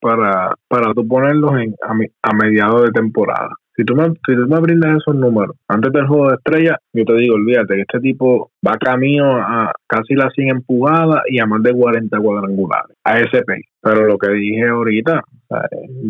[0.00, 1.92] para para tú ponerlos en, a,
[2.30, 3.50] a mediados de temporada.
[3.76, 7.04] Si tú, me, si tú me brindas esos números antes del juego de estrella, yo
[7.04, 11.46] te digo, olvídate que este tipo va camino a casi la 100 empujadas y a
[11.46, 13.42] más de 40 cuadrangulares, a ese
[13.82, 15.22] Pero lo que dije ahorita,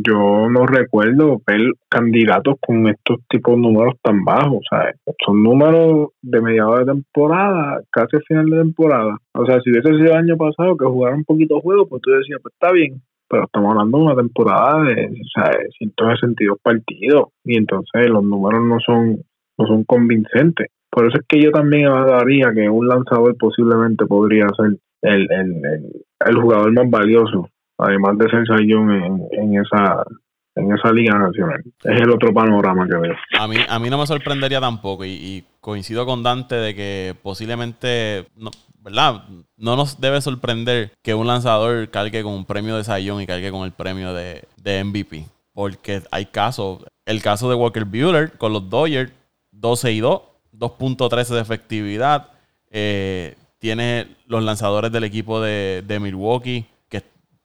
[0.07, 4.61] yo no recuerdo ver candidatos con estos tipos de números tan bajos.
[4.71, 4.95] ¿sabes?
[5.25, 9.19] Son números de mediados de temporada, casi final de temporada.
[9.35, 12.12] O sea, si hubiese sido el año pasado que jugara un poquito juego, pues tú
[12.12, 17.29] decías, pues está bien pero estamos hablando de una temporada de, o sea, 162 partidos
[17.45, 19.22] y entonces los números no son
[19.59, 20.68] no son convincentes.
[20.91, 25.62] Por eso es que yo también hablaría que un lanzador posiblemente podría ser el, el,
[26.27, 27.49] el, jugador más valioso,
[27.79, 28.91] además de ser Sayón
[29.33, 30.05] en esa
[30.57, 31.63] en esa liga nacional.
[31.85, 33.15] Es el otro panorama que veo.
[33.39, 38.27] A mí, a mí no me sorprendería tampoco y, coincido con Dante de que posiblemente,
[38.37, 38.51] no,
[38.81, 39.25] ¿verdad?
[39.57, 43.51] No nos debe sorprender que un lanzador cargue con un premio de Sayón y cargue
[43.51, 44.47] con el premio de,
[44.85, 45.27] MVP.
[45.53, 49.13] Porque hay casos, el caso de Walker Bueller con los Dodgers,
[49.53, 52.31] 12 y 2, 2.13 de efectividad.
[52.71, 56.67] Eh, tiene los lanzadores del equipo de, Milwaukee, que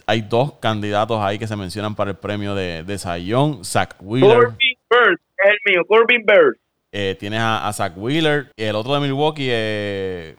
[0.05, 4.37] hay dos candidatos ahí que se mencionan para el premio de, de Sayón, Zach Wheeler.
[4.37, 6.57] Corbin Bird, el mío, Corbin Bird.
[6.91, 10.35] Eh, tienes a, a, Zach Wheeler, el otro de Milwaukee, eh,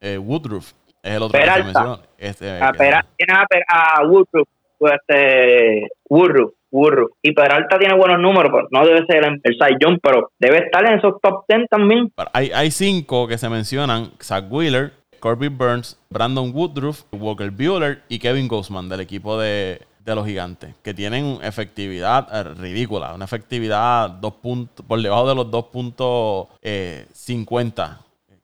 [0.00, 0.72] eh, Woodruff
[1.04, 2.00] es el otro que se mencionó.
[2.16, 4.48] Este, a, Pera, tiene a, a Woodruff,
[4.78, 7.10] pues, este, Woodruff, Woodruff.
[7.22, 10.84] Y Peralta tiene buenos números, pero no debe ser el, el Side pero debe estar
[10.86, 12.10] en esos top 10 también.
[12.32, 14.92] Hay, hay cinco que se mencionan: Zach Wheeler,
[15.24, 20.74] Corbin Burns, Brandon Woodruff, Walker Bueller y Kevin Gosman del equipo de, de los gigantes,
[20.82, 27.06] que tienen efectividad eh, ridícula, una efectividad dos puntos, por debajo de los 2.50 eh,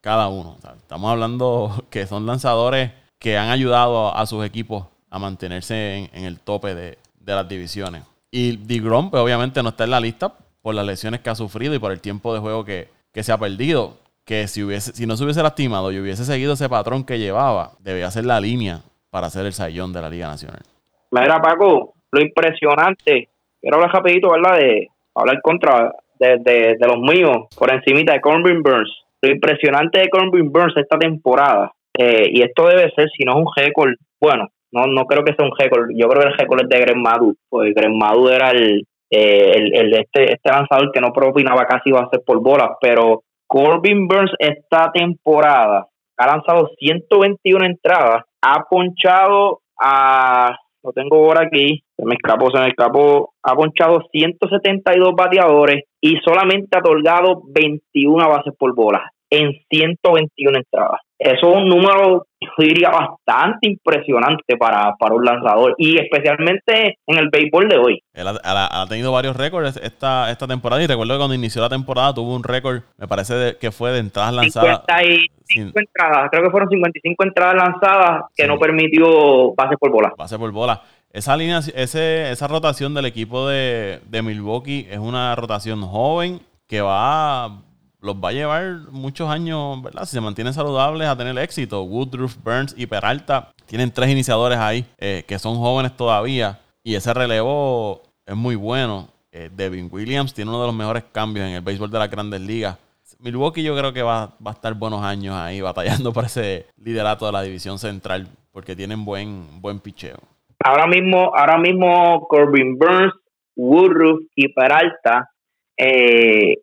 [0.00, 0.56] cada uno.
[0.78, 6.40] estamos hablando que son lanzadores que han ayudado a, sus equipos a mantenerse en, el
[6.40, 8.04] tope de, las divisiones.
[8.30, 11.74] Y DeGrom, pues obviamente no está en la lista por las lesiones que ha sufrido
[11.74, 12.88] y por el tiempo de juego que,
[13.22, 13.98] se ha perdido.
[14.30, 17.72] Que si, hubiese, si no se hubiese lastimado y hubiese seguido ese patrón que llevaba,
[17.80, 18.78] debía ser la línea
[19.10, 20.60] para ser el sayón de la Liga Nacional.
[21.10, 23.28] Mira, Paco, lo impresionante,
[23.60, 24.56] quiero hablar rapidito, ¿verdad?
[24.58, 29.02] De hablar contra de, los míos, por encimita de Corbin Burns.
[29.20, 33.38] Lo impresionante de Corbin Burns esta temporada, eh, y esto debe ser, si no es
[33.38, 36.62] un récord, bueno, no no creo que sea un récord, yo creo que el récord
[36.62, 41.00] es de Greg Madu, porque Greg Madu era el, eh, el, este, este lanzador que
[41.00, 48.24] no propinaba casi ser por bolas, pero Corbin Burns esta temporada ha lanzado 121 entradas,
[48.40, 54.02] ha ponchado a, lo tengo por aquí, se me escapó, se me escapó, ha ponchado
[54.12, 61.00] 172 bateadores y solamente ha otorgado 21 bases por bola en 121 entradas.
[61.18, 67.18] Eso es un número, yo diría, bastante impresionante para, para un lanzador y especialmente en
[67.18, 68.02] el béisbol de hoy.
[68.14, 72.14] Él ha, tenido varios récords esta, esta temporada y recuerdo que cuando inició la temporada
[72.14, 74.82] tuvo un récord, me parece que fue de entradas lanzadas.
[74.86, 80.12] 55 entradas, creo que fueron 55 entradas lanzadas que no permitió bases por bola.
[80.16, 80.80] Bases por bola.
[81.12, 87.62] Esa línea, ese, esa rotación del equipo de, Milwaukee es una rotación joven que va,
[88.00, 90.04] los va a llevar muchos años, ¿verdad?
[90.04, 91.82] Si se mantienen saludables a tener éxito.
[91.82, 97.12] Woodruff, Burns y Peralta tienen tres iniciadores ahí eh, que son jóvenes todavía y ese
[97.12, 99.08] relevo es muy bueno.
[99.32, 102.40] Eh, Devin Williams tiene uno de los mejores cambios en el béisbol de las grandes
[102.40, 102.76] ligas.
[103.18, 107.26] Milwaukee yo creo que va, va a estar buenos años ahí batallando por ese liderato
[107.26, 110.18] de la división central porque tienen buen, buen picheo.
[110.62, 113.14] Ahora mismo, ahora mismo Corbin Burns,
[113.56, 115.30] Woodruff y Peralta
[115.76, 116.56] eh,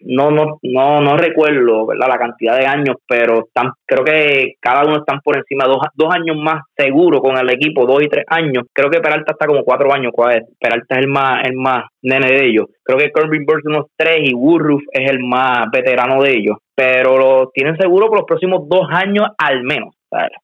[0.00, 2.08] no, no, no, no recuerdo ¿verdad?
[2.08, 6.14] la cantidad de años, pero están, creo que cada uno están por encima, dos, dos
[6.14, 8.64] años más seguro con el equipo, dos y tres años.
[8.72, 10.12] Creo que Peralta está como cuatro años,
[10.58, 12.66] Peralta es el más, el más nene de ellos.
[12.82, 17.16] Creo que Corbin Burns unos tres y Woodruff es el más veterano de ellos, pero
[17.18, 19.94] lo tienen seguro por los próximos dos años al menos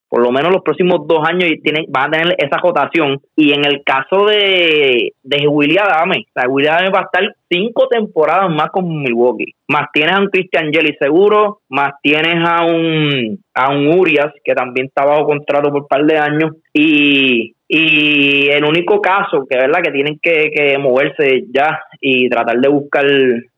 [0.08, 3.20] por lo menos los próximos dos años tienen, van a tener esa cotación.
[3.36, 7.86] Y en el caso de, de William Adame, o William Adame va a estar cinco
[7.88, 9.54] temporadas más con Milwaukee.
[9.68, 14.54] Más tienes a un Christian Jelly seguro, más tienes a un, a un Urias, que
[14.54, 16.56] también está bajo contrato por un par de años.
[16.72, 19.80] Y, y el único caso que, ¿verdad?
[19.82, 23.06] que tienen que, que moverse ya y tratar de buscar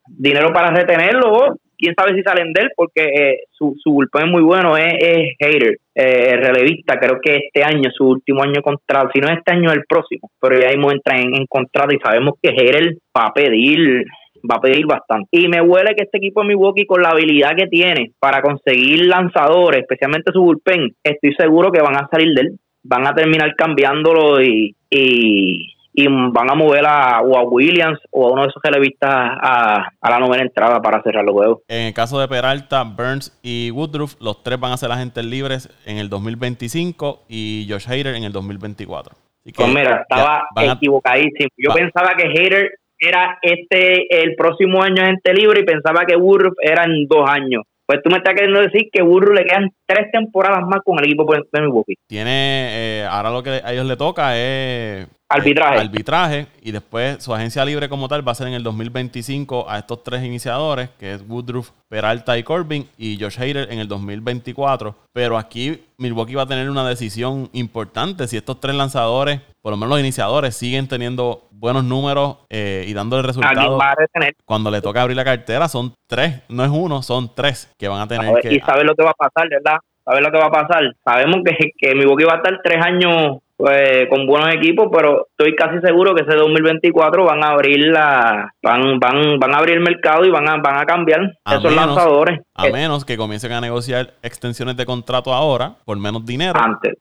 [0.07, 4.31] dinero para retenerlo quién sabe si salen de él, porque eh, su, su bullpen es
[4.31, 9.11] muy bueno, es, es Hater, eh, relevista, creo que este año, su último año contrato,
[9.13, 12.51] si no este año, el próximo, pero ya mismo entra en, contrato y sabemos que
[12.51, 14.05] Hater va a pedir
[14.45, 15.29] va a pedir bastante.
[15.31, 19.07] Y me huele que este equipo de Milwaukee, con la habilidad que tiene para conseguir
[19.07, 23.55] lanzadores, especialmente su bullpen, estoy seguro que van a salir de él, van a terminar
[23.55, 24.75] cambiándolo y
[25.93, 29.89] y van a mover a, o a Williams o a uno de esos relevistas a,
[30.01, 31.59] a la novena entrada para cerrar los juegos.
[31.69, 35.69] En el caso de Peralta, Burns y Woodruff, los tres van a ser agentes libres
[35.85, 39.15] en el 2025 y Josh Hader en el 2024.
[39.55, 41.51] pues mira, estaba equivocadísimo.
[41.57, 46.55] Yo pensaba que Hader era este el próximo año agente libre y pensaba que Woodruff
[46.63, 47.65] era en dos años.
[47.93, 51.05] Pues tú me estás queriendo decir que Woodruff le quedan tres temporadas más con el
[51.05, 51.95] equipo de Milwaukee.
[52.09, 55.79] Tiene, eh, ahora lo que a ellos le toca es Arbitraje.
[55.79, 56.47] arbitraje.
[56.63, 60.03] Y después su agencia libre como tal va a ser en el 2025 a estos
[60.03, 64.95] tres iniciadores, que es Woodruff, Peralta y Corbin, y Josh Hader en el 2024.
[65.13, 68.27] Pero aquí Milwaukee va a tener una decisión importante.
[68.27, 72.93] Si estos tres lanzadores, por lo menos los iniciadores, siguen teniendo buenos números eh, y
[72.93, 73.81] dándole resultados.
[74.45, 78.01] Cuando le toca abrir la cartera, son tres, no es uno, son tres que van
[78.01, 78.55] a tener que.
[78.55, 79.77] Y sabes lo que va a pasar, ¿verdad?
[80.05, 80.83] ¿Sabes lo que va a pasar?
[81.05, 85.55] Sabemos que, que Milwaukee va a estar tres años pues, con buenos equipos, pero estoy
[85.55, 89.85] casi seguro que ese 2024 van a abrir la van van van a abrir el
[89.85, 92.41] mercado y van a van a cambiar esos lanzadores.
[92.57, 96.59] A menos que comiencen a negociar extensiones de contrato ahora por menos dinero.
[96.61, 96.95] Antes,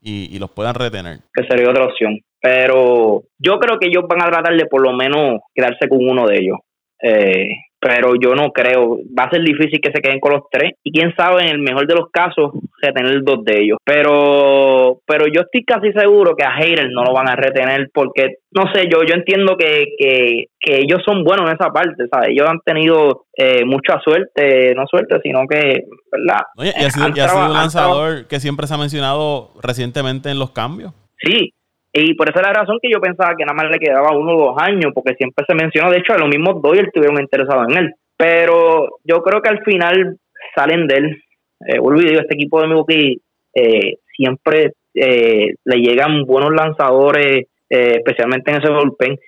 [0.00, 1.18] y, y los puedan retener.
[1.34, 2.18] Que sería otra opción.
[2.46, 6.26] Pero yo creo que ellos van a tratar de por lo menos quedarse con uno
[6.26, 6.58] de ellos.
[7.02, 7.48] Eh,
[7.80, 10.92] pero yo no creo, va a ser difícil que se queden con los tres y
[10.92, 15.42] quién sabe en el mejor de los casos retener dos de ellos, pero pero yo
[15.42, 19.02] estoy casi seguro que a Hayden no lo van a retener porque no sé, yo
[19.02, 22.30] yo entiendo que, que, ellos son buenos en esa parte, ¿sabes?
[22.30, 26.42] Ellos han tenido eh, mucha suerte, no suerte, sino que, ¿verdad?
[26.58, 30.38] y ha sido, y ha sido un lanzador que siempre se ha mencionado recientemente en
[30.38, 30.92] los cambios.
[31.18, 31.52] Sí,
[31.98, 34.36] y por esa es la razón que yo pensaba que nada más le quedaba uno
[34.36, 37.66] o dos años, porque siempre se mencionó, de hecho, a los mismos Doyle estuvieron interesados
[37.70, 37.94] en él.
[38.16, 40.16] Pero yo creo que al final
[40.54, 41.22] salen de él.
[41.66, 43.20] Eh, digo, este equipo de Milwaukee
[43.54, 49.18] eh, siempre eh, le llegan buenos lanzadores, eh, especialmente en ese bullpen.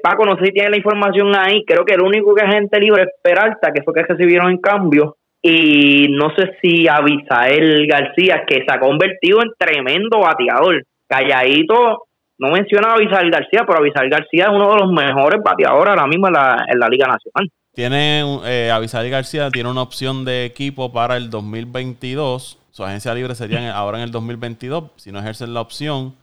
[0.00, 1.64] Paco, no sé si tiene la información ahí.
[1.66, 4.58] Creo que el único que es gente libre es Peralta, que fue que recibieron en
[4.58, 5.16] cambio.
[5.42, 10.84] Y no sé si Avisael García, que se ha convertido en tremendo bateador.
[11.08, 12.04] Calladito,
[12.38, 16.06] no menciona a Avisal García, pero Avisal García es uno de los mejores bateadores ahora
[16.06, 17.50] mismo en la, en la Liga Nacional.
[17.74, 22.58] Tiene, eh, Avisal García tiene una opción de equipo para el 2022.
[22.70, 26.14] Su agencia libre sería ahora en el 2022, si no ejercen la opción.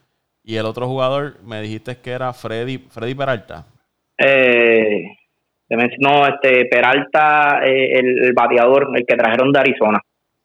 [0.44, 3.66] Y el otro jugador, me dijiste que era Freddy, Freddy Peralta.
[4.18, 5.04] Eh,
[6.00, 10.00] no, este Peralta, eh, el, bateador, el que trajeron de Arizona.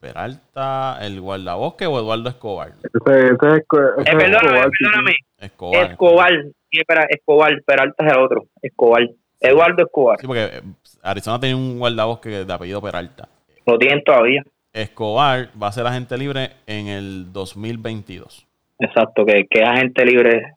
[0.04, 2.68] Peralta, el guardabosque o Eduardo Escobar.
[2.68, 5.90] Ese, es, perdóname, Escobar.
[5.90, 6.30] Escobar.
[6.70, 8.44] Sí, Escobar, Peralta es el otro.
[8.60, 9.08] Escobar.
[9.40, 10.20] Eduardo Escobar.
[10.20, 10.60] Sí, porque eh,
[11.02, 13.28] Arizona tiene un guardabosque de apellido Peralta.
[13.64, 14.42] Lo tienen todavía.
[14.74, 18.46] Escobar va a ser agente libre en el 2022.
[18.80, 20.52] Exacto, que, que es agente libre.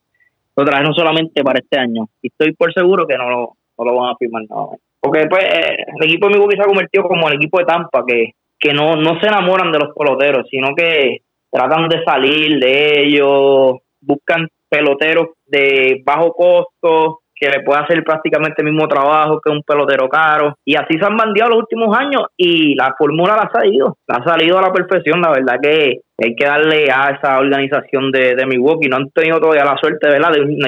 [0.57, 2.09] Lo trajeron solamente para este año.
[2.21, 4.83] Y estoy por seguro que no lo, no lo van a firmar nuevamente.
[4.99, 8.31] Porque pues, el equipo de Milwaukee se ha convertido como el equipo de Tampa, que,
[8.59, 11.19] que no, no se enamoran de los peloteros, sino que
[11.51, 18.61] tratan de salir de ellos, buscan peloteros de bajo costo que le puede hacer prácticamente
[18.61, 20.55] el mismo trabajo que un pelotero caro.
[20.65, 24.17] Y así se han bandeado los últimos años y la fórmula la ha salido, la
[24.17, 25.21] ha salido a la perfección.
[25.21, 28.89] La verdad que hay que darle a esa organización de, de Milwaukee.
[28.89, 30.19] No han tenido todavía la suerte de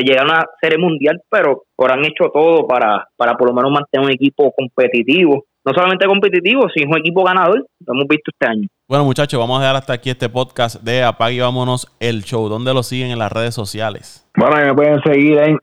[0.04, 3.72] llegar a una serie mundial, pero ahora han hecho todo para, para por lo menos
[3.72, 5.46] mantener un equipo competitivo.
[5.70, 7.64] No solamente competitivo, sino un equipo ganador.
[7.86, 8.68] Lo hemos visto este año.
[8.88, 12.50] Bueno, muchachos, vamos a dejar hasta aquí este podcast de Apague y Vámonos el Show.
[12.50, 14.28] ¿Dónde lo siguen en las redes sociales?
[14.36, 15.60] Bueno, me pueden seguir en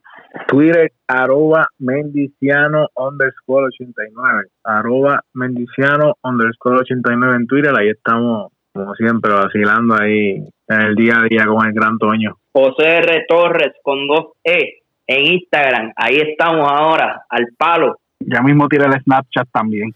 [0.47, 4.45] Twitter, arroba mendiciano underscore 89.
[4.63, 7.73] Arroba mendiciano underscore 89 en Twitter.
[7.77, 10.37] Ahí estamos, como siempre, vacilando ahí
[10.69, 12.37] en el día a día con el gran Toño.
[12.53, 13.25] José R.
[13.29, 15.93] Torres con dos E en Instagram.
[15.97, 17.97] Ahí estamos ahora, al palo.
[18.21, 19.91] Ya mismo tira el Snapchat también.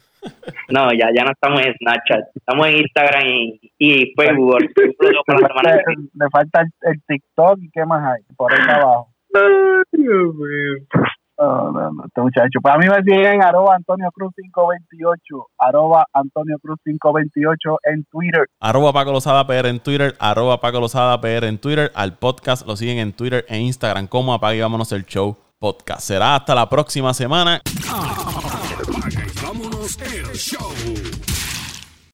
[0.69, 2.25] No, ya, ya no estamos en Snapchat.
[2.35, 4.59] Estamos en Instagram y, y Facebook.
[4.61, 9.09] Le falta el, TikTok y qué más hay por ahí abajo.
[9.35, 11.07] Ay, Dios mío.
[11.43, 12.61] Oh, no, no, este muchacho.
[12.61, 18.47] Para pues mí me siguen arroba Antonio Cruz 528, arroba Antonio Cruz 528 en Twitter.
[18.61, 21.91] Arroba Paco Lozada PR en Twitter, arroba Paco Lozada PR en Twitter.
[21.95, 26.07] Al podcast lo siguen en Twitter e Instagram como Apague y Vámonos el Show Podcast.
[26.07, 27.61] Será hasta la próxima semana.
[27.67, 30.73] Y vámonos el show.